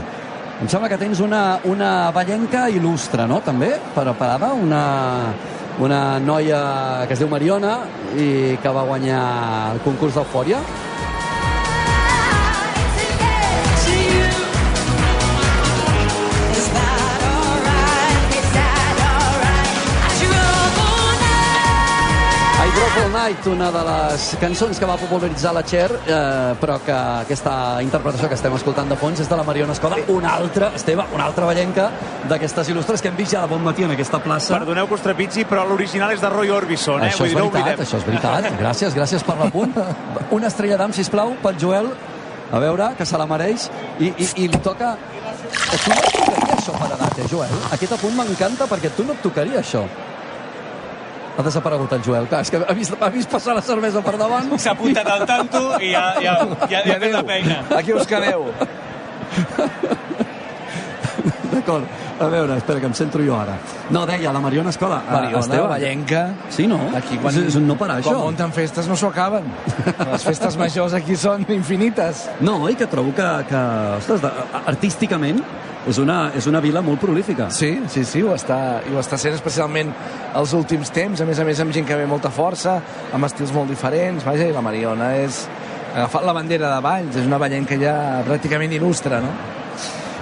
[0.61, 4.83] Em sembla que tens una, una ballenca il·lustre, no?, també, preparada, una,
[5.81, 6.61] una noia
[7.09, 7.79] que es diu Mariona
[8.13, 9.23] i que va guanyar
[9.73, 10.61] el concurs d'Eufòria.
[23.21, 27.53] Night, una de les cançons que va popularitzar la Cher, eh, però que aquesta
[27.85, 31.27] interpretació que estem escoltant de fons és de la Mariona Escoda, una altra, Esteve, una
[31.29, 31.91] altra ballenca
[32.31, 34.55] d'aquestes il·lustres que hem vist ja de bon matí en aquesta plaça.
[34.55, 37.11] Perdoneu que us trepitgi, però l'original és de Roy Orbison, eh?
[37.11, 38.49] Això és Vull dir, no veritat, això és veritat.
[38.57, 39.77] Gràcies, gràcies per l'apunt.
[40.39, 41.91] Una estrella d'am, sisplau, pel Joel.
[42.51, 43.69] A veure, que se la mereix.
[43.99, 44.95] I, i, i li toca...
[44.97, 47.59] A tu no et tocaria això per edat, eh, Joel?
[47.77, 49.85] Aquest apunt m'encanta perquè tu no et tocaria això.
[51.37, 52.27] Ha desaparegut el Joel.
[52.27, 54.51] Clar, és que ha vist, ha vist passar la cervesa per davant.
[54.59, 56.35] S'ha apuntat al tanto i ja, ja,
[56.67, 57.61] ja, ja ha fet la feina.
[57.77, 58.49] Aquí us quedeu.
[61.51, 62.10] D'acord.
[62.19, 63.55] A veure, espera, que em centro jo ara.
[63.89, 65.01] No, deia, la Mariona Escola.
[65.09, 65.67] Mariona, Esteve.
[65.71, 66.21] Vallenca...
[66.49, 66.79] Sí, no?
[66.97, 68.13] Aquí quan, És, és un no parar, això.
[68.13, 69.47] Quan munten festes no s'ho acaben.
[70.11, 72.27] Les festes majors aquí són infinites.
[72.41, 73.63] No, i que trobo que, que
[73.97, 74.25] ostres,
[74.65, 75.41] artísticament
[75.89, 77.49] és una, és una vila molt prolífica.
[77.53, 79.89] Sí, sí, sí, ho està, i ho està sent especialment
[80.37, 82.77] els últims temps, a més a més amb gent que ve molta força,
[83.13, 85.45] amb estils molt diferents, vaja, i la Mariona és...
[85.91, 89.33] Ha agafat la bandera de Valls, és una ballenca ja pràcticament il·lustre, no?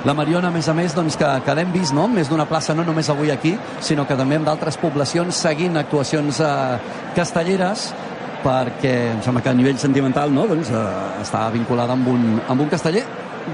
[0.08, 2.06] La Mariona, a més a més, doncs, que, que l'hem vist no?
[2.08, 3.52] més d'una plaça, no només avui aquí,
[3.84, 6.52] sinó que també en d'altres poblacions, seguint actuacions eh,
[7.18, 7.90] castelleres,
[8.40, 10.46] perquè em sembla que a nivell sentimental no?
[10.48, 10.84] doncs, eh,
[11.20, 13.04] està vinculada amb un, amb un casteller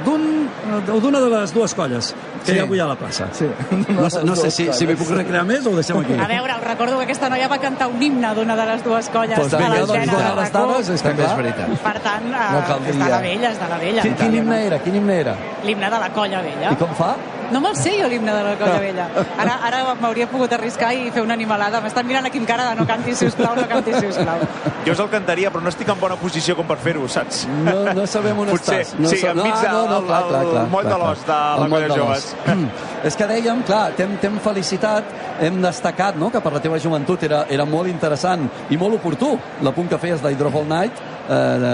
[0.03, 0.49] d'un
[0.93, 2.57] o d'una de les dues colles que Sí.
[2.57, 3.27] hi ha avui a la plaça.
[3.31, 3.45] Sí.
[3.89, 6.13] No, sé- no sé si, si m'hi puc recrear més o ho deixem aquí.
[6.13, 9.09] A veure, us recordo que aquesta noia va cantar un himne d'una de les dues
[9.09, 10.67] colles Pues a vinga, doncs, de les racó.
[10.67, 11.67] dades, és També és veritat.
[11.81, 14.01] Per tant, No és de la vella, és de la vella.
[14.01, 14.79] Quin, quin himne era?
[14.79, 15.35] Quin himne era?
[15.63, 16.71] L'himne de la colla vella.
[16.71, 17.15] I com fa?
[17.51, 19.07] No me'l sé jo l'himne de la Colla Vella.
[19.37, 21.81] Ara, ara m'hauria pogut arriscar i fer una animalada.
[21.83, 24.41] M'estan mirant aquí amb cara de no cantis, sisplau, no cantis, sisplau.
[24.85, 27.45] Jo us el cantaria, però no estic en bona posició com per fer-ho, saps?
[27.65, 28.99] No, no sabem on Potser, estàs.
[28.99, 31.87] No sí, sa- enmig del no, no, clar, clar, moll de l'os de la Colla
[31.87, 32.35] de Joves.
[33.09, 35.03] És que dèiem, clar, t'hem felicitat,
[35.45, 39.35] hem destacat no, que per la teva joventut era, era molt interessant i molt oportú
[39.61, 41.73] l'apunt que feies d'Hydro Hall Night, eh, de,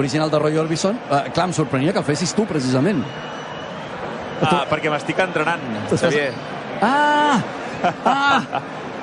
[0.00, 0.98] original de Roy Orbison.
[1.10, 3.04] Eh, clar, em sorprenia que el fessis tu, precisament.
[4.40, 6.30] Ah, perquè m'estic entrenant, Xavier.
[6.80, 7.40] Ah!
[8.04, 8.60] Ah!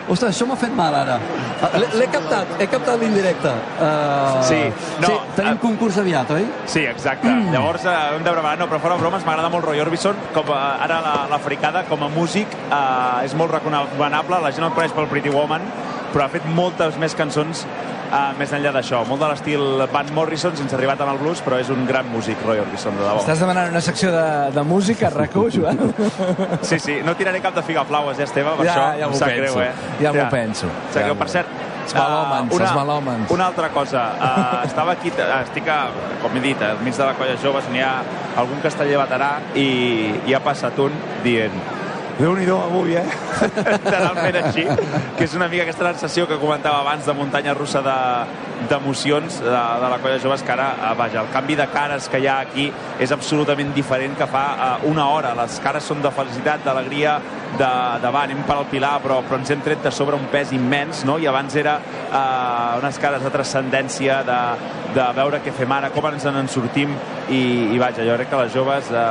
[0.08, 1.18] Ostres, això m'ha fet mal, ara.
[1.60, 3.52] Ah, L'he captat, he captat l'indirecte.
[3.76, 4.60] Uh, Sí,
[5.04, 6.46] no, sí, tenim eh, concurs aviat, oi?
[6.72, 7.28] Sí, exacte.
[7.28, 7.52] Mm.
[7.52, 10.62] Llavors eh, hem de preparar, no, però fora bromes, m'agrada molt Roy Orbison, com a,
[10.86, 14.96] ara la, la fricada, com a músic, eh, és molt reconeguable, la gent el coneix
[14.96, 15.68] pel Pretty Woman,
[16.14, 17.66] però ha fet moltes més cançons
[18.12, 19.04] eh, més enllà d'això.
[19.08, 22.42] Molt de l'estil Van Morrison, sense arribar tant al blues, però és un gran músic,
[22.46, 23.20] Roy Orbison, de debò.
[23.22, 26.60] Estàs demanant una secció de, de música, RAC1, Joan?
[26.62, 29.42] Sí, sí, no tiraré cap de figaflaues, eh, Esteve, per Ja, això ja m'ho penso,
[29.42, 29.72] greu, eh?
[30.02, 30.68] ja m'ho penso.
[30.94, 31.14] Ja greu.
[31.16, 31.48] m'ho- Per cert,
[31.88, 33.30] Els malòmens, els malòmens.
[33.32, 35.86] Una altra cosa, uh, estava aquí, uh, estic, a,
[36.22, 37.94] com he dit, al mig de la colla joves, on hi ha
[38.36, 39.68] algun casteller veterà i,
[40.28, 40.92] i ha passat un
[41.24, 41.56] dient
[42.18, 43.04] Déu-n'hi-do avui, eh?
[43.38, 44.64] Fent així,
[45.18, 49.52] que és una mica aquesta sensació que comentava abans de muntanya russa de- d'emocions de,
[49.52, 52.40] de la colla joves que ara, eh, vaja, el canvi de cares que hi ha
[52.46, 52.68] aquí
[53.00, 55.34] és absolutament diferent que fa eh, una hora.
[55.38, 57.18] Les cares són de felicitat, d'alegria,
[57.58, 57.70] de,
[58.04, 60.52] de va, anem per al Pilar, però, però ens hem tret de sobre un pes
[60.56, 61.18] immens, no?
[61.22, 64.42] I abans era eh, unes cares de transcendència, de,
[64.98, 66.94] de veure què fem ara, com ens en sortim,
[67.30, 67.42] i,
[67.76, 69.08] i vaja, jo crec que les joves eh,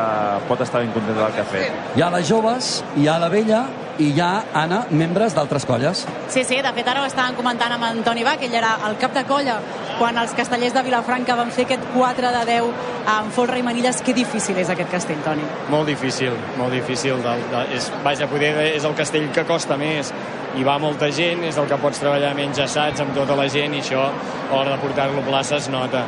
[0.50, 1.82] pot estar ben contenta del que ha fet.
[1.96, 3.66] Hi ha les joves, hi ha la vella
[3.98, 6.04] i hi ha, Anna, membres d'altres colles.
[6.28, 9.14] Sí, sí, de fet ara ho estàvem comentant amb Antoni Bach, ell era el cap
[9.16, 9.58] de colla
[9.96, 12.70] quan els castellers de Vilafranca van fer aquest 4 de 10
[13.08, 14.02] amb Folra i Manilles.
[14.04, 15.46] Que difícil és aquest castell, Toni.
[15.72, 17.16] Molt difícil, molt difícil.
[17.24, 20.12] De, de, és, vaja, poder és el castell que costa més
[20.56, 23.76] i va molta gent, és el que pots treballar menys assats amb tota la gent
[23.76, 26.04] i això a l'hora de portar-lo a plaça es nota.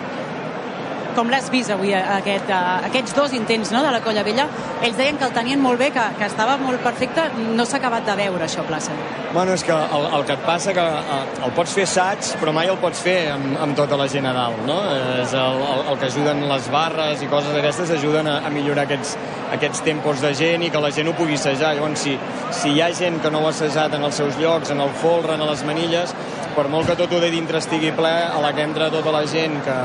[1.18, 4.44] Com l'has vist avui, aquest, uh, aquests dos intents no, de la Colla Vella?
[4.86, 7.24] Ells deien que el tenien molt bé, que, que estava molt perfecte.
[7.58, 8.94] No s'ha acabat de veure, això, plaça.
[9.32, 11.16] Bueno, és que el, el que et passa que eh,
[11.48, 14.36] el pots fer assaig, però mai el pots fer amb, amb tota la gent a
[14.36, 14.76] dalt, no?
[15.24, 18.86] És el, el, el que ajuden les barres i coses d'aquestes ajuden a, a millorar
[18.86, 19.16] aquests,
[19.58, 21.74] aquests tempos de gent i que la gent ho pugui assajar.
[21.80, 22.14] Llavors, si,
[22.60, 24.94] si hi ha gent que no ho ha assajat en els seus llocs, en el
[25.02, 26.14] folre, en les manilles,
[26.54, 29.26] per molt que tot ho de dintre estigui ple, a la que entra tota la
[29.26, 29.80] gent que,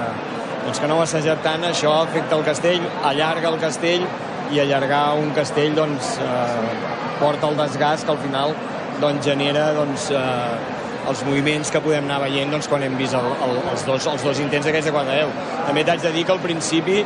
[0.66, 4.05] doncs que no ho ha assajat tant, això afecta el castell, allarga el castell
[4.53, 6.78] i allargar un castell doncs, eh,
[7.20, 8.55] porta el desgast que al final
[9.01, 13.26] doncs, genera doncs, eh, els moviments que podem anar veient doncs, quan hem vist el,
[13.47, 15.34] el, els, dos, els dos intents aquests de 4 a 10.
[15.68, 17.01] També t'haig de dir que al principi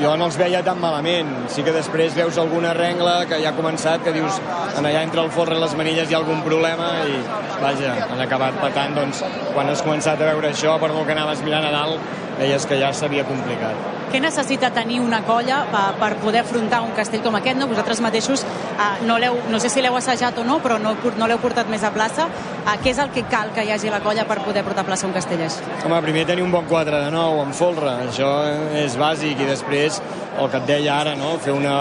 [0.00, 1.30] jo no els veia tan malament.
[1.52, 4.40] Sí que després veus alguna rengla que ja ha començat, que dius
[4.76, 7.22] en allà entre el forre i les manilles hi ha algun problema i
[7.62, 8.98] vaja, han acabat patant.
[8.98, 9.22] Doncs,
[9.54, 12.78] quan has començat a veure això, per molt que anaves mirant a dalt, veies que
[12.80, 13.94] ja s'havia complicat.
[14.06, 17.58] Què necessita tenir una colla per, per poder afrontar un castell com aquest?
[17.58, 17.66] No?
[17.66, 19.18] Vosaltres mateixos uh, no,
[19.50, 22.28] no sé si l'heu assajat o no, però no, no l'heu portat més a plaça.
[22.62, 24.88] Uh, què és el que cal que hi hagi la colla per poder portar a
[24.88, 25.66] plaça un castell així?
[25.82, 28.30] Home, primer tenir un bon 4 de 9 amb folre, això
[28.78, 30.00] és bàsic, i després
[30.36, 31.34] el que et deia ara, no?
[31.42, 31.76] fer una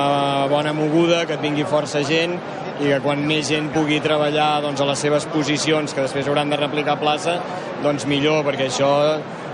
[0.52, 2.40] bona moguda, que et vingui força gent,
[2.80, 6.52] i que quan més gent pugui treballar doncs, a les seves posicions, que després hauran
[6.52, 7.38] de replicar a plaça,
[7.84, 8.92] doncs millor, perquè això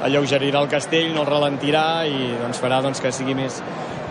[0.05, 3.61] alleugerirà el castell, no el ralentirà i doncs, farà doncs, que sigui més,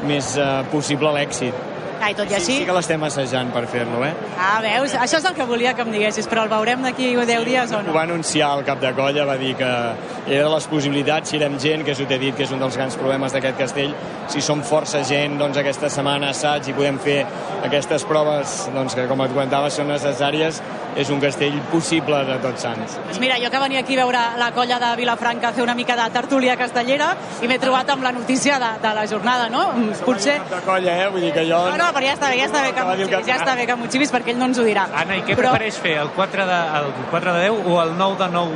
[0.07, 1.69] més eh, possible l'èxit.
[2.01, 2.59] Ah, i tot i així...
[2.61, 4.13] Sí que l'estem assajant per fer-lo, eh?
[4.41, 4.95] Ah, veus?
[4.97, 7.81] Això és el que volia que em diguessis, però el veurem d'aquí 10 dies o
[7.81, 7.93] Ho no?
[7.97, 11.59] va anunciar el cap de colla, va dir que era de les possibilitats, si érem
[11.61, 13.95] gent, que us ho t'he dit, que és un dels grans problemes d'aquest castell,
[14.33, 17.21] si som força gent, doncs aquesta setmana assaig i podem fer
[17.67, 20.63] aquestes proves, doncs que com et comentava són necessàries,
[20.99, 22.97] és un castell possible de tots sants.
[23.05, 25.95] Doncs mira, jo que venia aquí a veure la colla de Vilafranca fer una mica
[25.99, 29.69] de tertúlia castellera i m'he trobat amb la notícia de, de la jornada, no?
[30.05, 30.41] Potser...
[30.51, 31.09] De colla, eh?
[31.13, 31.61] Vull dir que jo...
[31.71, 33.77] No, no, però ja està bé, ja està bé que m'ho ja està bé que
[33.77, 34.87] m'ho xivis perquè ell no ens ho dirà.
[34.95, 37.97] Anna, i què Però- prefereix fer, el 4 de, el 4 de 10 o el
[37.99, 38.53] 9 de 9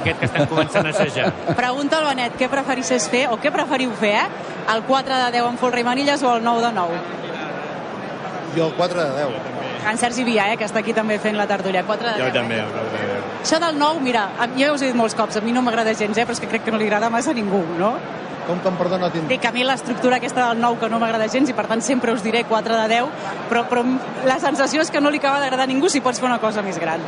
[0.00, 1.32] aquest que estem començant a assajar?
[1.56, 4.26] Pregunta al Benet, què preferisses fer, o què preferiu fer, eh?
[4.74, 7.00] El 4 de 10 amb folre i manilles o el 9 de 9?
[8.56, 9.28] Jo el 4 de 10.
[9.90, 11.82] En Sergi Via, eh, que està aquí també fent la tertúlia.
[11.86, 12.26] 4 de 10.
[12.26, 13.28] Jo també, el 4 de 10.
[13.42, 15.62] Això del 9, mira, a- jo ja us he dit molts cops, a mi no
[15.62, 17.94] m'agrada gens, eh, però és que crec que no li agrada massa a ningú, no?
[18.50, 19.28] Com em perdona, tinc...
[19.30, 21.82] Dic que a mi l'estructura aquesta del 9 que no m'agrada gens i per tant
[21.86, 23.06] sempre us diré 4 de 10,
[23.50, 23.84] però, però
[24.26, 26.62] la sensació és que no li acaba d'agradar a ningú si pots fer una cosa
[26.66, 27.00] més gran.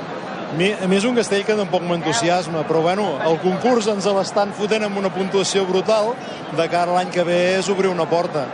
[0.57, 4.53] Mi- A mi és un castell que tampoc m'entusiasma, però bueno, el concurs ens l'estan
[4.53, 6.12] fotent amb una puntuació brutal
[6.57, 8.45] de cara a l'any que ve és obrir una porta.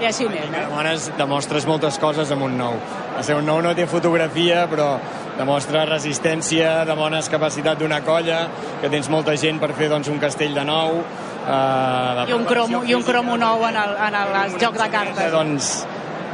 [0.00, 0.54] I així anem.
[0.54, 0.60] eh?
[0.64, 2.78] Demones, demostres moltes coses amb un nou.
[3.18, 4.94] El seu nou no té fotografia, però
[5.36, 8.46] demostra resistència, demones capacitat d'una colla,
[8.80, 11.02] que tens molta gent per fer doncs, un castell de nou.
[11.50, 14.86] Eh, I un cromo, i un cromo nou en el, en el, el joc de
[14.92, 15.32] cartes.
[15.32, 15.70] doncs,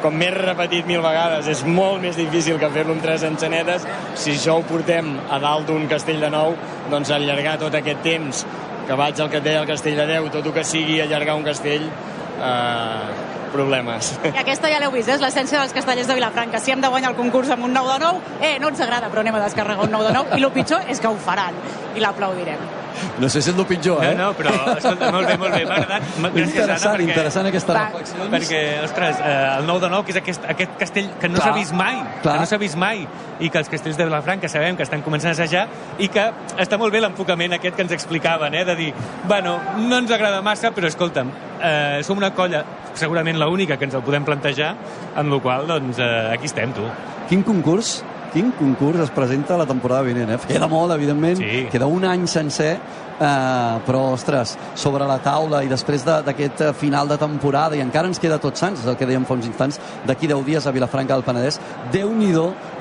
[0.03, 3.87] com m'he repetit mil vegades, és molt més difícil que fer-lo amb tres enxanetes.
[4.15, 6.57] Si això ho portem a dalt d'un castell de nou,
[6.93, 8.45] doncs allargar tot aquest temps
[8.87, 11.47] que vaig al que té el castell de 10, tot el que sigui allargar un
[11.49, 14.13] castell, eh, problemes.
[14.29, 16.63] I aquesta ja l'heu vist, és l'essència dels castellers de Vilafranca.
[16.63, 19.11] Si hem de guanyar el concurs amb un 9 de 9, eh, no ens agrada,
[19.13, 21.57] però anem a descarregar un 9 de 9, i el pitjor és que ho faran,
[21.97, 22.85] i l'aplaudirem.
[23.21, 24.13] No sé si és el pitjor, eh?
[24.17, 26.07] No, no, però, escolta, molt bé, molt bé, m'ha agradat.
[26.21, 27.09] Gràcies, Interessant, Anna, perquè...
[27.11, 28.31] interessant aquesta Va, reflexions.
[28.35, 31.53] Perquè, ostres, eh, el 9 de 9, que és aquest, aquest castell que no s'ha
[31.57, 32.37] vist mai, clar.
[32.37, 33.05] que no s'ha vist mai,
[33.41, 35.67] i que els castells de Vilafranca sabem que estan començant a assajar,
[36.01, 36.25] i que
[36.63, 38.91] està molt bé l'enfocament aquest que ens explicaven, eh, de dir,
[39.29, 42.65] bueno, no ens agrada massa, però escolta'm, eh, som una colla,
[42.97, 44.75] segurament l'única que ens el podem plantejar,
[45.17, 46.85] en la qual, doncs, eh, aquí estem, tu.
[47.31, 48.01] Quin concurs
[48.37, 50.39] quin concurs es presenta la temporada vinent, eh?
[50.45, 51.63] Queda molt, evidentment, sí.
[51.73, 52.75] queda un any sencer,
[53.21, 57.81] eh, però, ostres, sobre la taula i després de- d'aquest eh, final de temporada, i
[57.81, 60.67] encara ens queda tots sants, és el que dèiem fa uns instants, d'aquí 10 dies
[60.67, 61.61] a Vilafranca del Penedès,
[61.93, 62.27] déu nhi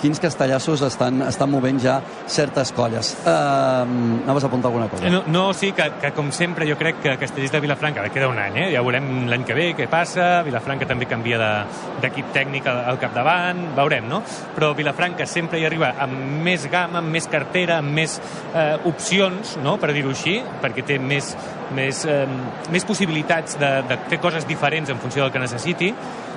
[0.02, 3.16] quins castellassos estan, estan movent ja certes colles.
[3.26, 5.10] Eh, anaves a apuntar alguna cosa?
[5.10, 8.28] No, no sí, que, que com sempre jo crec que Castellers de Vilafranca, ara queda
[8.28, 8.72] un any, eh?
[8.74, 13.00] ja veurem l'any que ve què passa, Vilafranca també canvia de- d'equip tècnic al, al
[13.00, 14.22] capdavant, veurem, no?
[14.56, 18.18] Però Vilafranca sempre hi arriba amb més gamma, amb més cartera, amb més
[18.54, 19.78] eh, opcions, no?
[19.78, 20.25] per dir-ho així,
[20.62, 21.32] perquè té més,
[21.76, 22.26] més, eh,
[22.74, 25.92] més possibilitats de, de fer coses diferents en funció del que necessiti,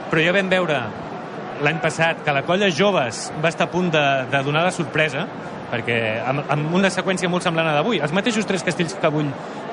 [0.08, 0.80] però ja vam veure
[1.64, 5.26] l'any passat que la colla joves va estar a punt de, de donar la sorpresa
[5.68, 8.00] perquè amb, amb una seqüència molt semblant a d'avui.
[8.00, 9.28] Els mateixos tres castells que vull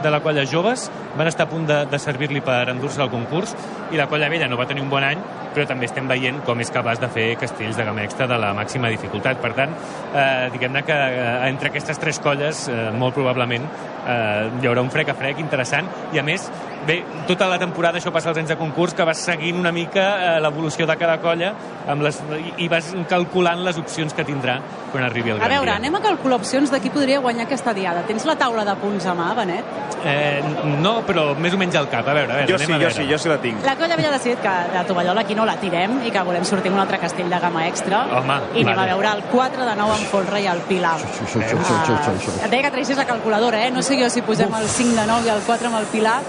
[0.06, 3.56] de la colla joves van estar a punt de, de servir-li per endur-se al concurs
[3.92, 5.24] i la colla vella no va tenir un bon any
[5.56, 8.52] però també estem veient com és capaç de fer castells de gamma extra de la
[8.58, 9.40] màxima dificultat.
[9.42, 9.72] Per tant,
[10.12, 14.92] eh, diguem-ne que eh, entre aquestes tres colles eh, molt probablement eh, hi haurà un
[14.92, 16.50] frec a frec interessant i a més
[16.86, 20.04] Bé, tota la temporada això passa als anys de concurs, que vas seguint una mica
[20.38, 21.52] eh, l'evolució de cada colla
[21.90, 24.60] amb les, i, i vas calculant les opcions que tindrà
[24.92, 25.80] quan arribi el A gran veure, dia.
[25.82, 28.04] anem a calcular opcions de qui podria guanyar aquesta diada.
[28.06, 29.66] Tens la taula de punts a mà, Benet?
[30.06, 30.44] Eh,
[30.84, 32.06] no, però més o menys al cap.
[32.08, 32.94] A veure, a veure, Jo anem sí, a jo veure.
[33.00, 33.66] sí, jo sí la tinc.
[33.66, 36.46] La colla vella ha decidit que la tovallola aquí no la tirem i que volem
[36.46, 38.04] sortir amb un altre castell de gamma extra.
[38.22, 38.92] Home, I anem vale.
[38.92, 40.96] a veure el 4 de 9 amb folre i el Pilar.
[41.02, 42.38] Això, això, això, això, això.
[42.46, 43.72] Et deia que traguessis la calculadora, eh?
[43.74, 46.20] No sé jo si posem el 5 de 9 i el 4 amb el Pilar,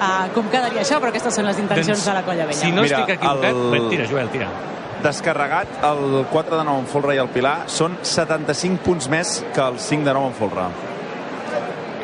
[0.00, 2.56] uh, com quedaria això, però aquestes són les intencions de la colla vella.
[2.58, 3.50] Doncs Si no Mira, estic equivocat...
[3.50, 4.48] el- Bé, tira, Joel, tira.
[5.02, 9.60] Descarregat, el 4 de 9 en folre i el Pilar són 75 punts més que
[9.62, 10.64] el 5 de 9 en folre.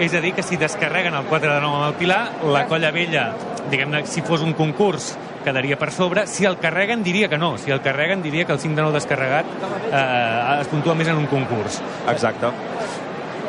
[0.02, 2.22] És a dir, que si descarreguen el 4 de 9 amb el Pilar,
[2.52, 3.32] la colla vella,
[3.70, 5.12] diguem-ne, si fos un concurs,
[5.44, 6.26] quedaria per sobre.
[6.26, 7.56] Si el carreguen, diria que no.
[7.58, 9.46] Si el carreguen, diria que el 5 de 9 descarregat
[9.90, 11.80] eh, es puntua més en un concurs.
[12.12, 12.52] Exacte.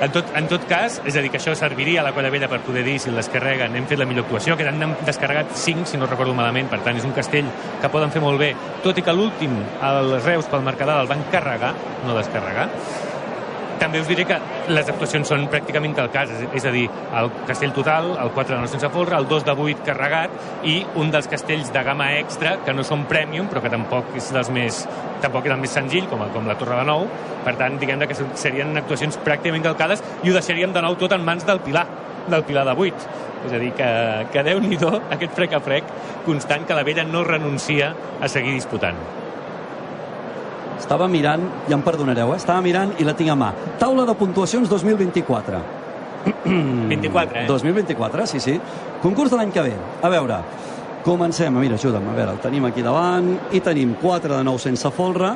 [0.03, 2.49] En tot, en tot cas, és a dir, que això serviria a la colla vella
[2.51, 5.85] per poder dir si el descarreguen hem fet la millor actuació, que han descarregat 5,
[5.87, 7.47] si no recordo malament, per tant és un castell
[7.79, 8.51] que poden fer molt bé,
[8.83, 9.55] tot i que l'últim,
[9.93, 11.71] els Reus pel Mercadal el van carregar,
[12.03, 12.67] no descarregar.
[13.83, 14.37] També us diré que
[14.71, 16.85] les actuacions són pràcticament calcades, és- a dir,
[17.19, 20.29] el castell total, el 4 de 9 sense folre, el 2 de 8 carregat
[20.63, 24.31] i un dels castells de gamma extra, que no són premium, però que tampoc és
[24.31, 24.87] dels més,
[25.21, 27.07] tampoc és el més senzill, com, com la Torre de Nou.
[27.43, 31.25] Per tant, diguem que serien actuacions pràcticament calcades i ho deixaríem de nou tot en
[31.25, 31.85] mans del Pilar,
[32.29, 33.09] del Pilar de 8.
[33.45, 33.89] És a dir, que,
[34.31, 35.83] que déu-n'hi-do aquest frec a frec
[36.25, 39.22] constant que la vella no renuncia a seguir disputant.
[40.83, 42.39] Estava mirant, ja em perdonareu, eh?
[42.41, 43.53] estava mirant i la tinc a mà.
[43.79, 45.61] Taula de puntuacions 2024.
[46.43, 47.45] 24, eh?
[47.47, 48.57] 2024, sí, sí.
[49.01, 49.77] Concurs de l'any que ve.
[50.03, 50.41] A veure,
[51.07, 51.55] comencem.
[51.55, 52.09] Mira, ajuda'm.
[52.11, 53.31] A veure, el tenim aquí davant.
[53.55, 55.31] I tenim 4 de 9 sense folre,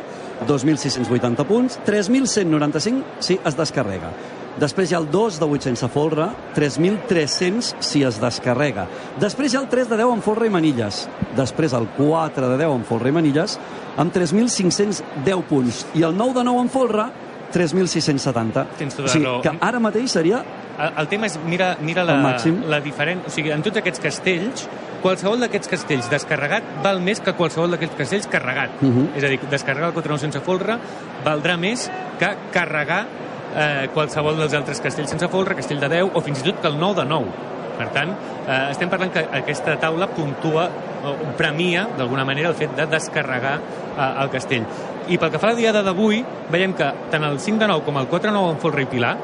[0.47, 4.11] 2.680 punts, 3.195 si es descarrega.
[4.58, 8.88] Després hi ha el 2 de 8 sense folre, 3.300 si es descarrega.
[9.22, 11.03] Després hi ha el 3 de 10 amb folre i manilles.
[11.38, 13.60] Després el 4 de 10 amb folre i manilles,
[14.01, 15.84] amb 3.510 punts.
[15.93, 17.05] I el 9 de 9 amb folre,
[17.53, 18.66] 3.670.
[18.80, 19.43] Tens tota o sigui, raó.
[19.45, 20.41] que ara mateix seria
[20.78, 22.18] El, el tema és, mira, mira la,
[22.70, 23.24] la diferent...
[23.26, 24.68] O sigui, en tots aquests castells,
[25.01, 28.78] qualsevol d'aquests castells descarregat val més que qualsevol d'aquests castells carregat.
[28.82, 29.08] Uh -huh.
[29.18, 30.78] És a dir, descarregar el 4 sense folre
[31.26, 31.89] valdrà més
[32.20, 33.08] que carregar
[33.58, 36.70] eh, qualsevol dels altres castells sense folre, castell de 10 o fins i tot que
[36.72, 37.55] el 9 de 9.
[37.78, 38.14] Per tant,
[38.47, 40.68] eh, estem parlant que aquesta taula puntua
[41.08, 44.66] o premia, d'alguna manera, el fet de descarregar eh, el castell.
[45.08, 47.86] I pel que fa a la diada d'avui, veiem que tant el 5 de 9
[47.86, 49.16] com el 4 de 9 en folre i pilar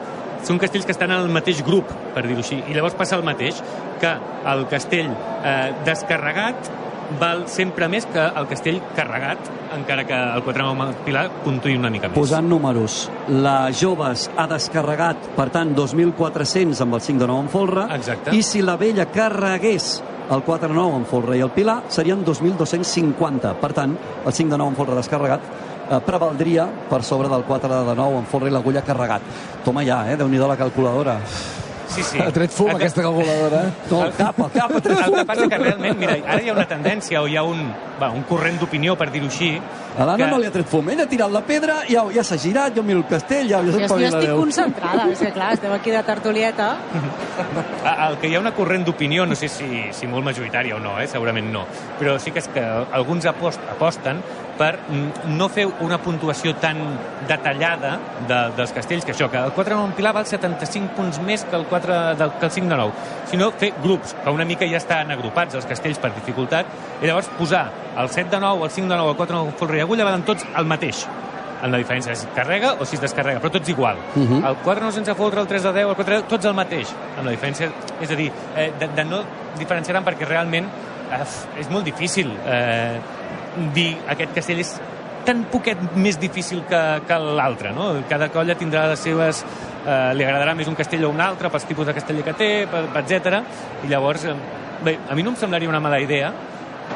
[0.43, 2.59] són castells que estan en el mateix grup, per dir-ho així.
[2.67, 3.61] I llavors passa el mateix,
[4.01, 4.11] que
[4.51, 6.71] el castell eh, descarregat
[7.19, 11.75] val sempre més que el castell carregat, encara que el 4 amb el Pilar puntuï
[11.79, 12.17] una mica més.
[12.17, 17.51] Posant números, la Joves ha descarregat, per tant, 2.400 amb el 5 de 9 en
[17.53, 17.85] folre.
[17.97, 18.35] Exacte.
[18.35, 20.01] I si la Vella carregués
[20.31, 23.55] el 4 de 9 en folre i el Pilar, serien 2.250.
[23.61, 25.51] Per tant, el 5 de 9 en folre descarregat
[25.89, 29.21] eh, prevaldria per sobre del 4 de 9 en folre i l'agulla carregat.
[29.65, 30.17] Toma ja, eh?
[30.17, 31.19] Déu-n'hi-do la calculadora.
[31.93, 32.19] Sí, sí.
[32.19, 33.63] Ha tret fum, aquesta calculadora.
[33.91, 36.49] No, el cap, el cap, ha tret El que passa que realment, mira, ara hi
[36.49, 37.67] ha una tendència o hi ha un,
[38.01, 39.51] va, un corrent d'opinió, per dir-ho així,
[39.97, 40.89] A l'Anna que- no li ha tret fum.
[40.89, 43.71] Ell ha tirat la pedra, ja, ja s'ha girat, jo miro el castell, ja, ja
[43.87, 44.39] Jo, estic Déu.
[44.39, 46.71] concentrada, és que clar, estem aquí de tertulieta.
[48.09, 50.95] El que hi ha una corrent d'opinió, no sé si, si molt majoritària o no,
[50.99, 51.07] eh?
[51.07, 51.65] segurament no,
[51.99, 54.21] però sí que és que alguns apost, aposten
[54.57, 56.79] per mm, no fer una puntuació tan
[57.27, 57.97] detallada
[58.27, 61.19] de, dels castells, que això, que el 4 de 9 en Pilar val 75 punts
[61.25, 64.45] més que el, 4 del, que el 5 de 9, sinó fer grups, que una
[64.45, 66.69] mica ja estan agrupats els castells per dificultat,
[67.01, 67.65] i llavors posar
[67.97, 70.09] el 7 de 9, el 5 de 9, el 4 de 9 folre i agulla
[70.09, 71.05] valen tots el mateix
[71.63, 73.95] amb la diferència de si es carrega o si es descarrega, però tots igual.
[74.15, 74.43] Mhm.
[74.45, 76.53] El 4 no sense folre, el 3 de 10, el 4 de 10, tots el
[76.53, 79.21] mateix, amb la diferència, és a dir, eh, de, de no
[79.57, 82.99] diferenciar perquè realment eh, és molt difícil eh,
[83.73, 84.73] dir aquest castell és
[85.23, 87.93] tan poquet més difícil que, que l'altre, no?
[88.09, 89.45] Cada colla tindrà les seves...
[89.83, 92.49] Eh, li agradarà més un castell o un altre pels tipus de castell que té,
[92.63, 93.41] etc.
[93.83, 94.35] I llavors, eh,
[94.83, 96.31] bé, a mi no em semblaria una mala idea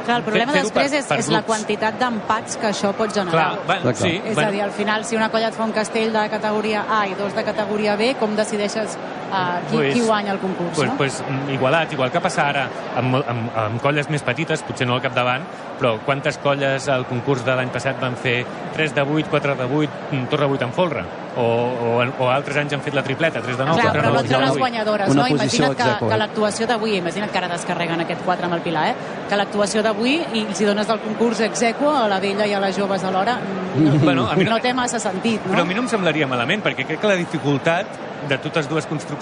[0.05, 3.53] Clar, el problema després per- és, per és la quantitat d'empats que això pot generar.
[3.55, 4.49] Clar, bueno, sí, és bueno.
[4.49, 7.16] a dir, al final, si una colla et fa un castell de categoria A i
[7.16, 8.97] dos de categoria B, com decideixes
[9.32, 10.97] uh, qui, Pues- qui guanya el concurs, pues, no?
[10.97, 12.67] pues, mm, igualat, igual que passa ara
[12.97, 15.43] amb, amb, amb colles més petites, potser no al capdavant,
[15.80, 19.63] però quantes colles al concurs de l'any passat van fer 3 de 8, 4 de
[19.63, 21.03] 8, mm, torre 8 en folre?
[21.38, 24.07] O, o, o altres anys han fet la tripleta, 3 de 9, Clar, 4 però
[24.07, 24.59] de no 9, et treu les 8.
[24.59, 25.28] guanyadores, Una no?
[25.28, 28.95] Imagina't que, que l'actuació d'avui, imagina't que ara descarreguen aquest 4 amb el Pilar, eh?
[29.30, 32.75] que l'actuació d'avui, i hi dones del concurs exequa a la vella i a les
[32.75, 33.38] joves alhora,
[33.78, 35.51] no, Bueno, a mi no- no té massa sentit, no?
[35.53, 37.86] Però a mi no em semblaria malament, perquè crec que la dificultat
[38.28, 39.16] de totes dues construccions,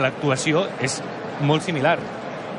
[0.00, 1.00] l'actuació, és
[1.46, 1.98] molt similar.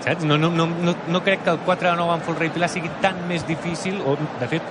[0.01, 0.23] Saps?
[0.25, 2.69] No, no, no, no, no crec que el 4 de 9 en Folre i Pilar
[2.73, 4.65] sigui tan més difícil, o, de fet,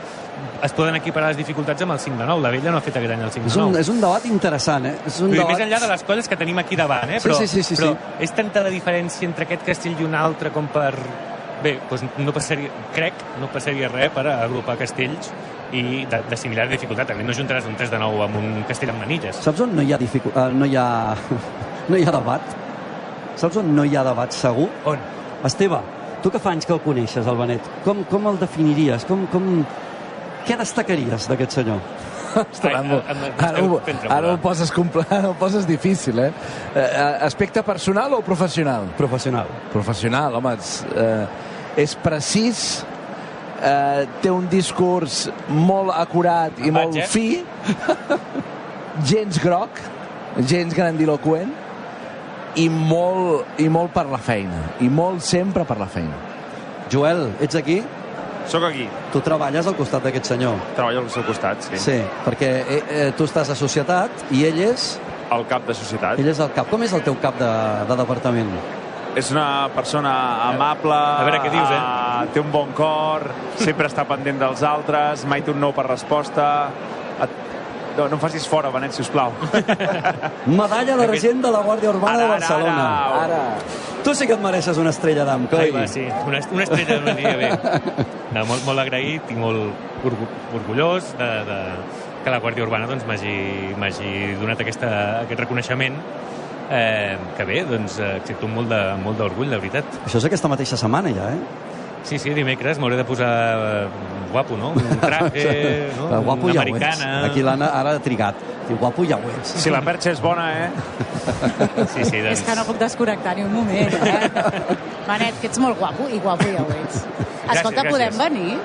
[0.62, 2.42] es poden equiparar les dificultats amb el 5 de 9.
[2.42, 3.80] La vella no ha fet aquest any el 5 És de un, 9.
[3.84, 4.94] és un debat interessant, eh?
[5.06, 5.52] És un dir, debat...
[5.54, 7.20] més enllà de les colles que tenim aquí davant, eh?
[7.20, 8.24] Sí, Però, sí, sí, sí, però sí.
[8.26, 10.92] és tanta la diferència entre aquest castell i un altre com per...
[11.60, 15.28] Bé, doncs no passaria, crec, no passaria res per agrupar castells
[15.76, 17.10] i de, de similar dificultat.
[17.12, 19.42] També no juntaràs un 3 de 9 amb un castell amb manilles.
[19.44, 20.32] Saps on no hi ha, dificu...
[20.32, 20.86] uh, no hi ha...
[21.88, 22.56] no hi ha debat?
[23.40, 24.68] Saps on no hi ha debat segur?
[24.90, 24.98] On?
[25.46, 25.80] Esteve,
[26.22, 29.06] tu que fa anys que el coneixes, el Benet, com, com el definiries?
[29.08, 29.64] Com, com...
[30.46, 31.80] Què destacaries d'aquest senyor?
[32.30, 33.00] Ostres, ara,
[33.42, 36.30] ara, ho, ara ho poses, compl- ara ho poses difícil, eh?
[36.78, 36.86] eh?
[37.26, 38.86] Aspecte personal o professional?
[38.96, 39.50] Professional.
[39.72, 42.62] Professional, home, és, eh, és precís,
[43.60, 47.08] eh, té un discurs molt acurat i molt Vaig, eh?
[47.10, 47.42] fi,
[49.10, 49.82] gens groc,
[50.46, 51.50] gens grandiloquent,
[52.58, 56.16] i molt, i molt per la feina, i molt sempre per la feina.
[56.90, 57.80] Joel, ets aquí?
[58.50, 58.88] Sóc aquí.
[59.12, 60.56] Tu treballes al costat d'aquest senyor.
[60.74, 61.78] Treballo al seu costat, sí.
[61.78, 64.96] Sí, perquè eh, eh, tu estàs a societat i ell és...
[65.30, 66.18] El cap de societat.
[66.18, 66.66] Ell és el cap.
[66.72, 67.50] Com és el teu cap de,
[67.86, 68.50] de departament?
[69.14, 70.10] És una persona
[70.48, 71.78] amable, A veure què dius, eh?
[71.78, 73.28] eh, té un bon cor,
[73.58, 76.46] sempre està pendent dels altres, mai té un no per resposta.
[77.96, 79.32] No, no em facis fora, Benet, sisplau.
[80.46, 82.86] Medalla d'argent de la Guàrdia Urbana Ara, de ara, Barcelona.
[83.24, 83.40] ara.
[84.04, 85.66] Tu sí que et mereixes una estrella d'am, coi.
[85.66, 87.50] Ai, va, sí, una, una estrella m'aniria bé.
[88.30, 91.56] No, molt, molt agraït i molt orgu orgullós de, de,
[92.22, 94.90] que la Guàrdia Urbana doncs, m'hagi donat aquesta,
[95.24, 95.96] aquest reconeixement
[96.70, 99.98] eh, que bé, doncs eh, accepto amb molt de- amb molt d'orgull, de veritat.
[100.06, 101.40] Això és aquesta mateixa setmana, ja, eh?
[102.04, 103.88] Sí, sí, dimecres m'hauré de posar eh,
[104.32, 104.70] guapo, no?
[104.72, 106.22] Un traje, no?
[106.22, 106.70] Guapo Una ja ho ets.
[106.70, 107.26] americana.
[107.26, 108.34] Aquí l'Anna ara ha trigat.
[108.68, 109.54] Diu, guapo ja ho ets.
[109.62, 110.70] Si la perxa és bona, eh?
[111.94, 114.30] Sí, sí, És que no puc desconnectar ni un moment, eh?
[115.10, 117.02] Manet, que ets molt guapo, i guapo ja ho ets.
[117.50, 117.90] Escolta, gràcies.
[117.90, 118.58] podem venir?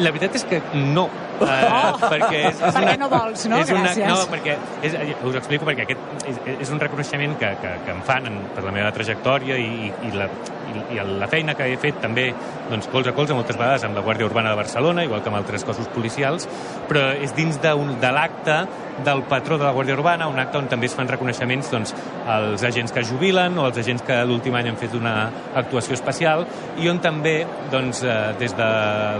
[0.00, 1.06] La veritat és que no.
[1.36, 1.98] Uh, Oh!
[2.00, 3.58] perquè és, és Perquè no vols, no?
[3.60, 4.08] És una, Gràcies.
[4.08, 4.54] no, perquè
[4.88, 8.24] és, us ho explico perquè aquest és, és un reconeixement que, que, que em fan
[8.30, 10.30] en, per la meva trajectòria i, i, la,
[10.72, 12.26] i, i la feina que he fet també
[12.70, 15.40] doncs, colze a colze moltes vegades amb la Guàrdia Urbana de Barcelona, igual que amb
[15.40, 16.48] altres cossos policials,
[16.88, 18.58] però és dins de, de l'acte
[19.06, 21.94] del patró de la Guàrdia Urbana, un acte on també es fan reconeixements doncs,
[22.26, 25.16] als agents que jubilen o als agents que l'últim any han fet una
[25.54, 26.46] actuació especial
[26.80, 27.38] i on també
[27.72, 28.70] doncs, eh, des de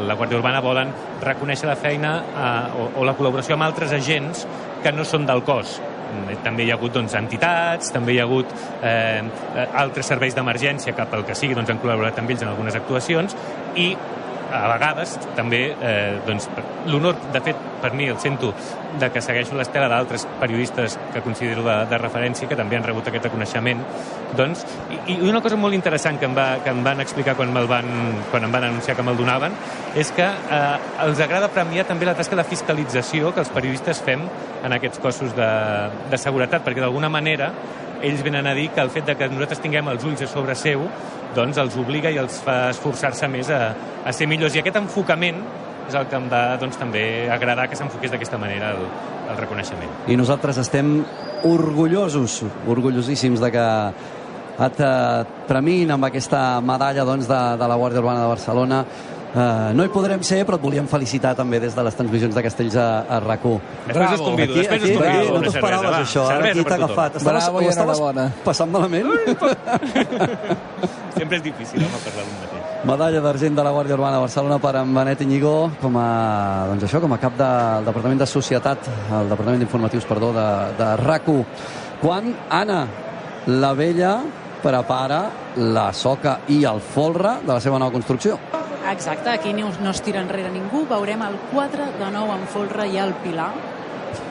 [0.06, 0.94] la Guàrdia Urbana volen
[1.24, 4.46] reconèixer la feina eh, o, o la col·laboració amb altres agents
[4.82, 5.78] que no són del cos.
[6.06, 8.52] Mm, També hi ha hagut doncs, entitats, també hi ha hagut
[8.82, 12.52] eh, eh, altres serveis d'emergència que pel que sigui doncs, han col·laborat amb ells en
[12.52, 13.34] algunes actuacions
[13.74, 13.90] i
[14.52, 16.48] a vegades també eh, doncs,
[16.86, 18.52] l'honor, de fet, per mi el sento
[19.00, 23.08] de que segueixo l'estela d'altres periodistes que considero de, de referència, que també han rebut
[23.10, 23.82] aquest reconeixement,
[24.38, 27.52] doncs, i, i una cosa molt interessant que em, va, que em van explicar quan,
[27.54, 27.90] me'l van,
[28.30, 29.56] quan em van anunciar que me'l donaven,
[29.98, 30.60] és que eh,
[31.06, 34.24] els agrada premiar també la tasca de fiscalització que els periodistes fem
[34.64, 35.50] en aquests cossos de,
[36.10, 37.52] de seguretat, perquè d'alguna manera
[38.02, 40.56] ells venen a dir que el fet de que nosaltres tinguem els ulls a sobre
[40.58, 40.84] seu
[41.36, 43.60] doncs els obliga i els fa esforçar-se més a,
[44.04, 44.56] a ser millors.
[44.56, 45.42] I aquest enfocament
[45.86, 48.86] és el que em va doncs, també agradar que s'enfoqués d'aquesta manera el,
[49.30, 49.92] el reconeixement.
[50.10, 50.98] I nosaltres estem
[51.46, 53.66] orgullosos, orgullosíssims de que
[54.66, 58.80] et eh, premin amb aquesta medalla doncs, de, de la Guàrdia Urbana de Barcelona.
[59.36, 62.42] Uh, no hi podrem ser, però et volíem felicitar també des de les transmissions de
[62.46, 63.58] Castells a, a RAC1.
[63.90, 66.06] Després us convido, aquí, després us aquí, convido aquí, no una t'ho esperaves, cervesa, va.
[66.06, 66.22] això.
[66.24, 67.18] Ara Cervesa aquí per t'ha agafat.
[67.20, 68.00] Estaves, Bravo ho estaves
[68.46, 69.12] passant malament?
[71.18, 72.72] Sempre és difícil, home, parlar d'un mateix.
[72.88, 76.08] Medalla d'argent de la Guàrdia Urbana de Barcelona per en Benet Iñigó com a,
[76.72, 78.88] doncs això, com a cap del Departament de Societat,
[79.20, 80.48] el Departament d'Informatius, perdó, de,
[80.80, 81.44] de RAC1.
[82.00, 82.84] Quan Anna,
[83.52, 84.14] la vella,
[84.64, 85.26] prepara
[85.60, 88.40] la soca i el folre de la seva nova construcció.
[88.92, 90.84] Exacte, aquí no, no es tira enrere ningú.
[90.88, 93.50] Veurem el 4 de nou en folre i el Pilar,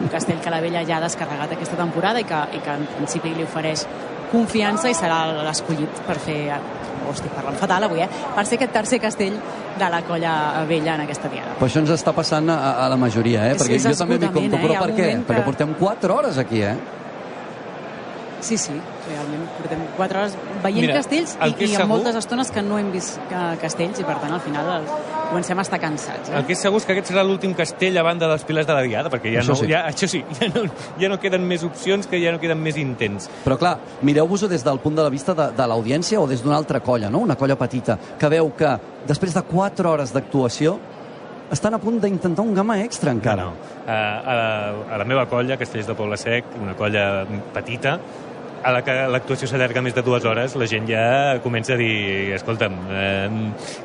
[0.01, 2.85] un castell que la vella ja ha descarregat aquesta temporada i que, i que en
[2.97, 3.85] principi li ofereix
[4.31, 8.07] confiança i serà l'escollit per fer oh, estic parlant fatal avui, eh?
[8.35, 9.35] per ser aquest tercer castell
[9.77, 11.53] de la colla vella en aquesta diada.
[11.59, 13.53] Però això ens està passant a, a la majoria, eh?
[13.53, 14.57] És- Perquè és jo també m'hi compto.
[14.57, 14.61] eh?
[14.65, 15.05] Però per què?
[15.11, 16.75] moment Perquè que- portem 4 hores aquí, eh?
[18.41, 18.73] Sí, sí,
[19.07, 22.61] realment portem 4 hores veient Mira, castells el i, i en segur- moltes estones que
[22.65, 24.87] no hem vist ca- castells i per tant al final el,
[25.29, 26.29] comencem a estar cansats.
[26.29, 26.35] Eh?
[26.37, 28.73] El que és segur és que aquest serà l'últim castell a banda dels pilars de
[28.77, 29.69] la Diada, perquè ja Això no, sí.
[29.71, 30.65] ja, això sí, ja no,
[31.01, 33.29] ja no queden més opcions, que ja no queden més intents.
[33.43, 36.79] Però clar, mireu-vos-ho des del punt de vista de, de l'audiència o des d'una altra
[36.85, 37.19] colla, no?
[37.25, 38.75] Una colla petita, que veu que
[39.07, 40.77] després de 4 hores d'actuació
[41.51, 43.43] estan a punt d'intentar un gamma extra encara.
[43.45, 43.73] No, no.
[43.85, 47.99] A, a, la, a la meva colla, Castells de Poble Sec, una colla petita,
[48.65, 52.33] a la que l'actuació s'allarga més de dues hores, la gent ja comença a dir,
[52.33, 53.27] escolta'm, eh,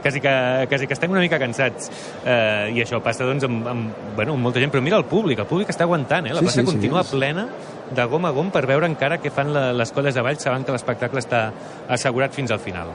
[0.01, 0.33] quasi, que,
[0.71, 1.91] quasi que estem una mica cansats.
[2.25, 4.73] Eh, I això passa, doncs, amb, amb, bueno, amb molta gent.
[4.73, 6.33] Però mira el públic, el públic està aguantant, eh?
[6.33, 6.73] La Sí, plaça sí, sí.
[6.73, 7.47] continua plena
[7.91, 10.65] de gom a gom per veure encara què fan la, les colles de ball, sabent
[10.65, 11.51] que l'espectacle està
[11.89, 12.95] assegurat fins al final.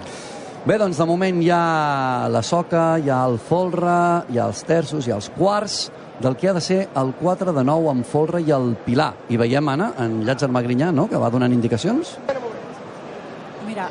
[0.65, 4.63] Bé, doncs de moment hi ha la soca, hi ha el folre, hi ha els
[4.65, 8.05] terços, hi ha els quarts, del que ha de ser el 4 de nou amb
[8.07, 9.13] folre i el pilar.
[9.30, 12.16] I veiem, Anna, en Llàtzer Magrinyà, no?, que va donant indicacions.
[13.68, 13.89] Mira,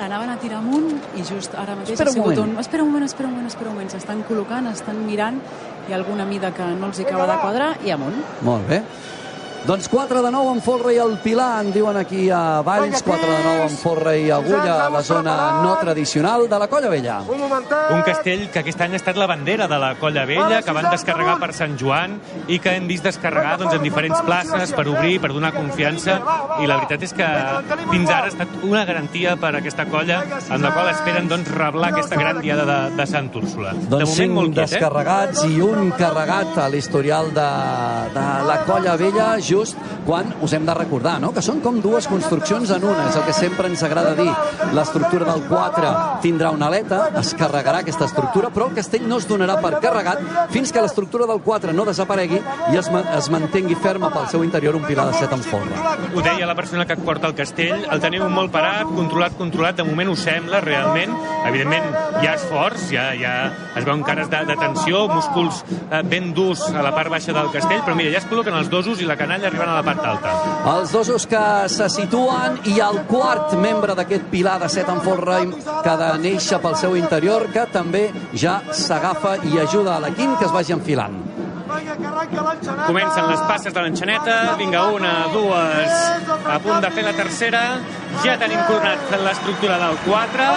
[0.00, 0.88] anaven a tirar amunt
[1.18, 2.54] i just ara mateix Espera ha un sigut moment.
[2.54, 2.60] un...
[2.64, 3.92] Espera un moment, espera un moment, espera un moment.
[3.92, 5.40] S'estan col·locant, estan mirant,
[5.88, 8.16] hi ha alguna mida que no els hi acaba de quadrar i amunt.
[8.46, 8.82] Molt bé.
[9.60, 13.26] Doncs 4 de nou amb folre i el Pilar, en diuen aquí a Valls, 4
[13.28, 17.18] de nou amb folre i agulla a la zona no tradicional de la Colla Vella.
[17.28, 20.88] Un castell que aquest any ha estat la bandera de la Colla Vella, que van
[20.90, 22.16] descarregar per Sant Joan
[22.48, 26.16] i que hem vist descarregar doncs, en diferents places per obrir, per donar confiança.
[26.64, 27.28] I la veritat és que
[27.92, 31.52] fins ara ha estat una garantia per a aquesta colla, en la qual esperen doncs,
[31.52, 33.76] reblar aquesta gran diada de, de Sant Úrsula.
[33.76, 34.72] de Doncs moment molt 5 quiet, eh?
[34.80, 37.48] descarregats i un carregat a l'historial de,
[38.16, 42.06] de la Colla Vella, just quan us hem de recordar, no?, que són com dues
[42.10, 44.30] construccions en una, és el que sempre ens agrada dir.
[44.76, 45.92] L'estructura del 4
[46.24, 50.22] tindrà una aleta, es carregarà aquesta estructura, però el castell no es donarà per carregat
[50.54, 52.40] fins que l'estructura del 4 no desaparegui
[52.70, 55.80] i es, es mantengui ferma pel seu interior un pilar de 7 en folre.
[56.14, 59.86] Ho deia la persona que porta el castell, el teniu molt parat, controlat, controlat, de
[59.88, 61.14] moment ho sembla, realment.
[61.48, 61.86] Evidentment,
[62.20, 63.34] hi ha esforç, ja, ja
[63.78, 67.50] es veuen cares de, de tensió, músculs eh, ben durs a la part baixa del
[67.54, 70.04] castell, però mira, ja es col·loquen els dosos i la canalla arribant a la part
[70.12, 70.34] alta.
[70.74, 75.40] Els dosos que se situen i el quart membre d'aquest pilar de set en folre
[75.50, 80.38] que ha de néixer pel seu interior, que també ja s'agafa i ajuda a l'equip
[80.38, 81.18] que es vagi enfilant.
[82.86, 85.98] Comencen les passes de l'enxaneta, vinga, una, dues,
[86.44, 87.62] a punt de fer la tercera,
[88.24, 90.48] ja tenim coronat l'estructura del 4,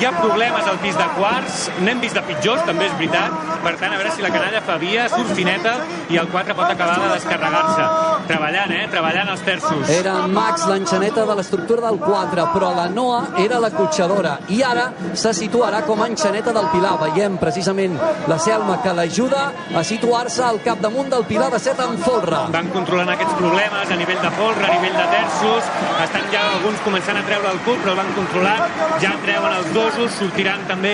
[0.00, 3.74] hi ha problemes al pis de quarts, n'hem vist de pitjors, també és veritat, per
[3.80, 5.76] tant, a veure si la canalla fa via, surt fineta,
[6.12, 7.86] i el 4 pot acabar de descarregar-se.
[8.28, 8.84] Treballant, eh?
[8.92, 9.88] Treballant els terços.
[9.92, 14.38] Era en Max l'enxaneta de l'estructura del 4, però la Noa era la cotxadora.
[14.48, 16.94] I ara se situarà com a enxaneta del Pilar.
[17.02, 17.98] Veiem precisament
[18.30, 19.44] la Selma que l'ajuda
[19.74, 22.44] a situar-se al capdamunt del Pilar de 7 en folre.
[22.54, 25.72] Van controlant aquests problemes a nivell de folre, a nivell de terços,
[26.04, 29.54] estan ja alguns començant a treure el cul, però el van controlant, ja en treuen
[29.56, 30.92] els dosos, sortiran també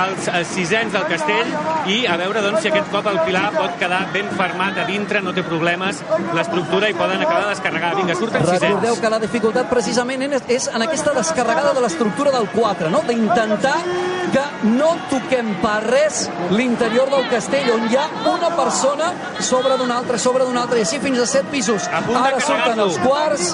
[0.00, 1.50] els, els sisens del castell
[1.92, 5.20] i a veure doncs, si aquest cop el Pilar pot quedar ben fermat a dintre,
[5.20, 6.00] no té problemes
[6.32, 7.92] l'estructura i poden acabar de descarregar.
[7.98, 9.02] Vinga, surten Recordeu sisens.
[9.04, 13.04] que la dificultat precisament és, en aquesta descarregada de l'estructura del 4, no?
[13.04, 13.76] d'intentar
[14.32, 16.24] que no toquem per res
[16.56, 20.86] l'interior del castell, on hi ha una persona sobre d'una altra, sobre d'una altra, i
[20.86, 21.90] així fins a set pisos.
[21.92, 23.52] de Ara surten els quarts,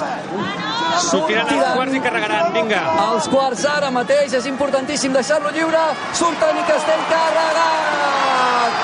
[1.09, 2.81] Sortiran els quarts i carregaran, vinga.
[3.05, 5.85] Els quarts ara mateix, és importantíssim deixar-lo lliure,
[6.23, 8.38] surten i Castell carregat!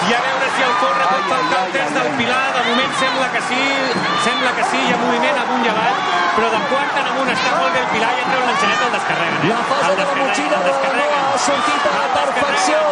[0.05, 2.43] I a veure si el corre pot faltar el test del Pilar.
[2.55, 3.61] De moment sembla que sí,
[4.25, 5.99] sembla que sí, hi ha moviment amunt i avall,
[6.36, 8.93] però de quart en amunt està molt bé el Pilar i entra un l'enxanet, el
[8.97, 9.39] descarreguen.
[9.41, 9.51] Eh?
[9.53, 11.23] La fase El de la motxilla el de la descarreguen.
[11.23, 12.83] Noa ha sortit a la perfecció.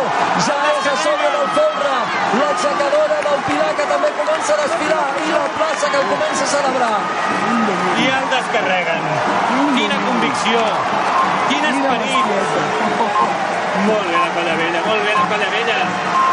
[0.48, 1.94] Ja és a sobre del folre.
[2.40, 6.98] L'aixecadora del Pilar que també comença a desfilar i la plaça que comença a celebrar.
[8.04, 9.08] I el descarreguen.
[9.78, 10.60] Quina convicció,
[11.50, 12.28] quin esperit.
[13.84, 16.24] Molt bé la colla vella, molt bé la colla vella.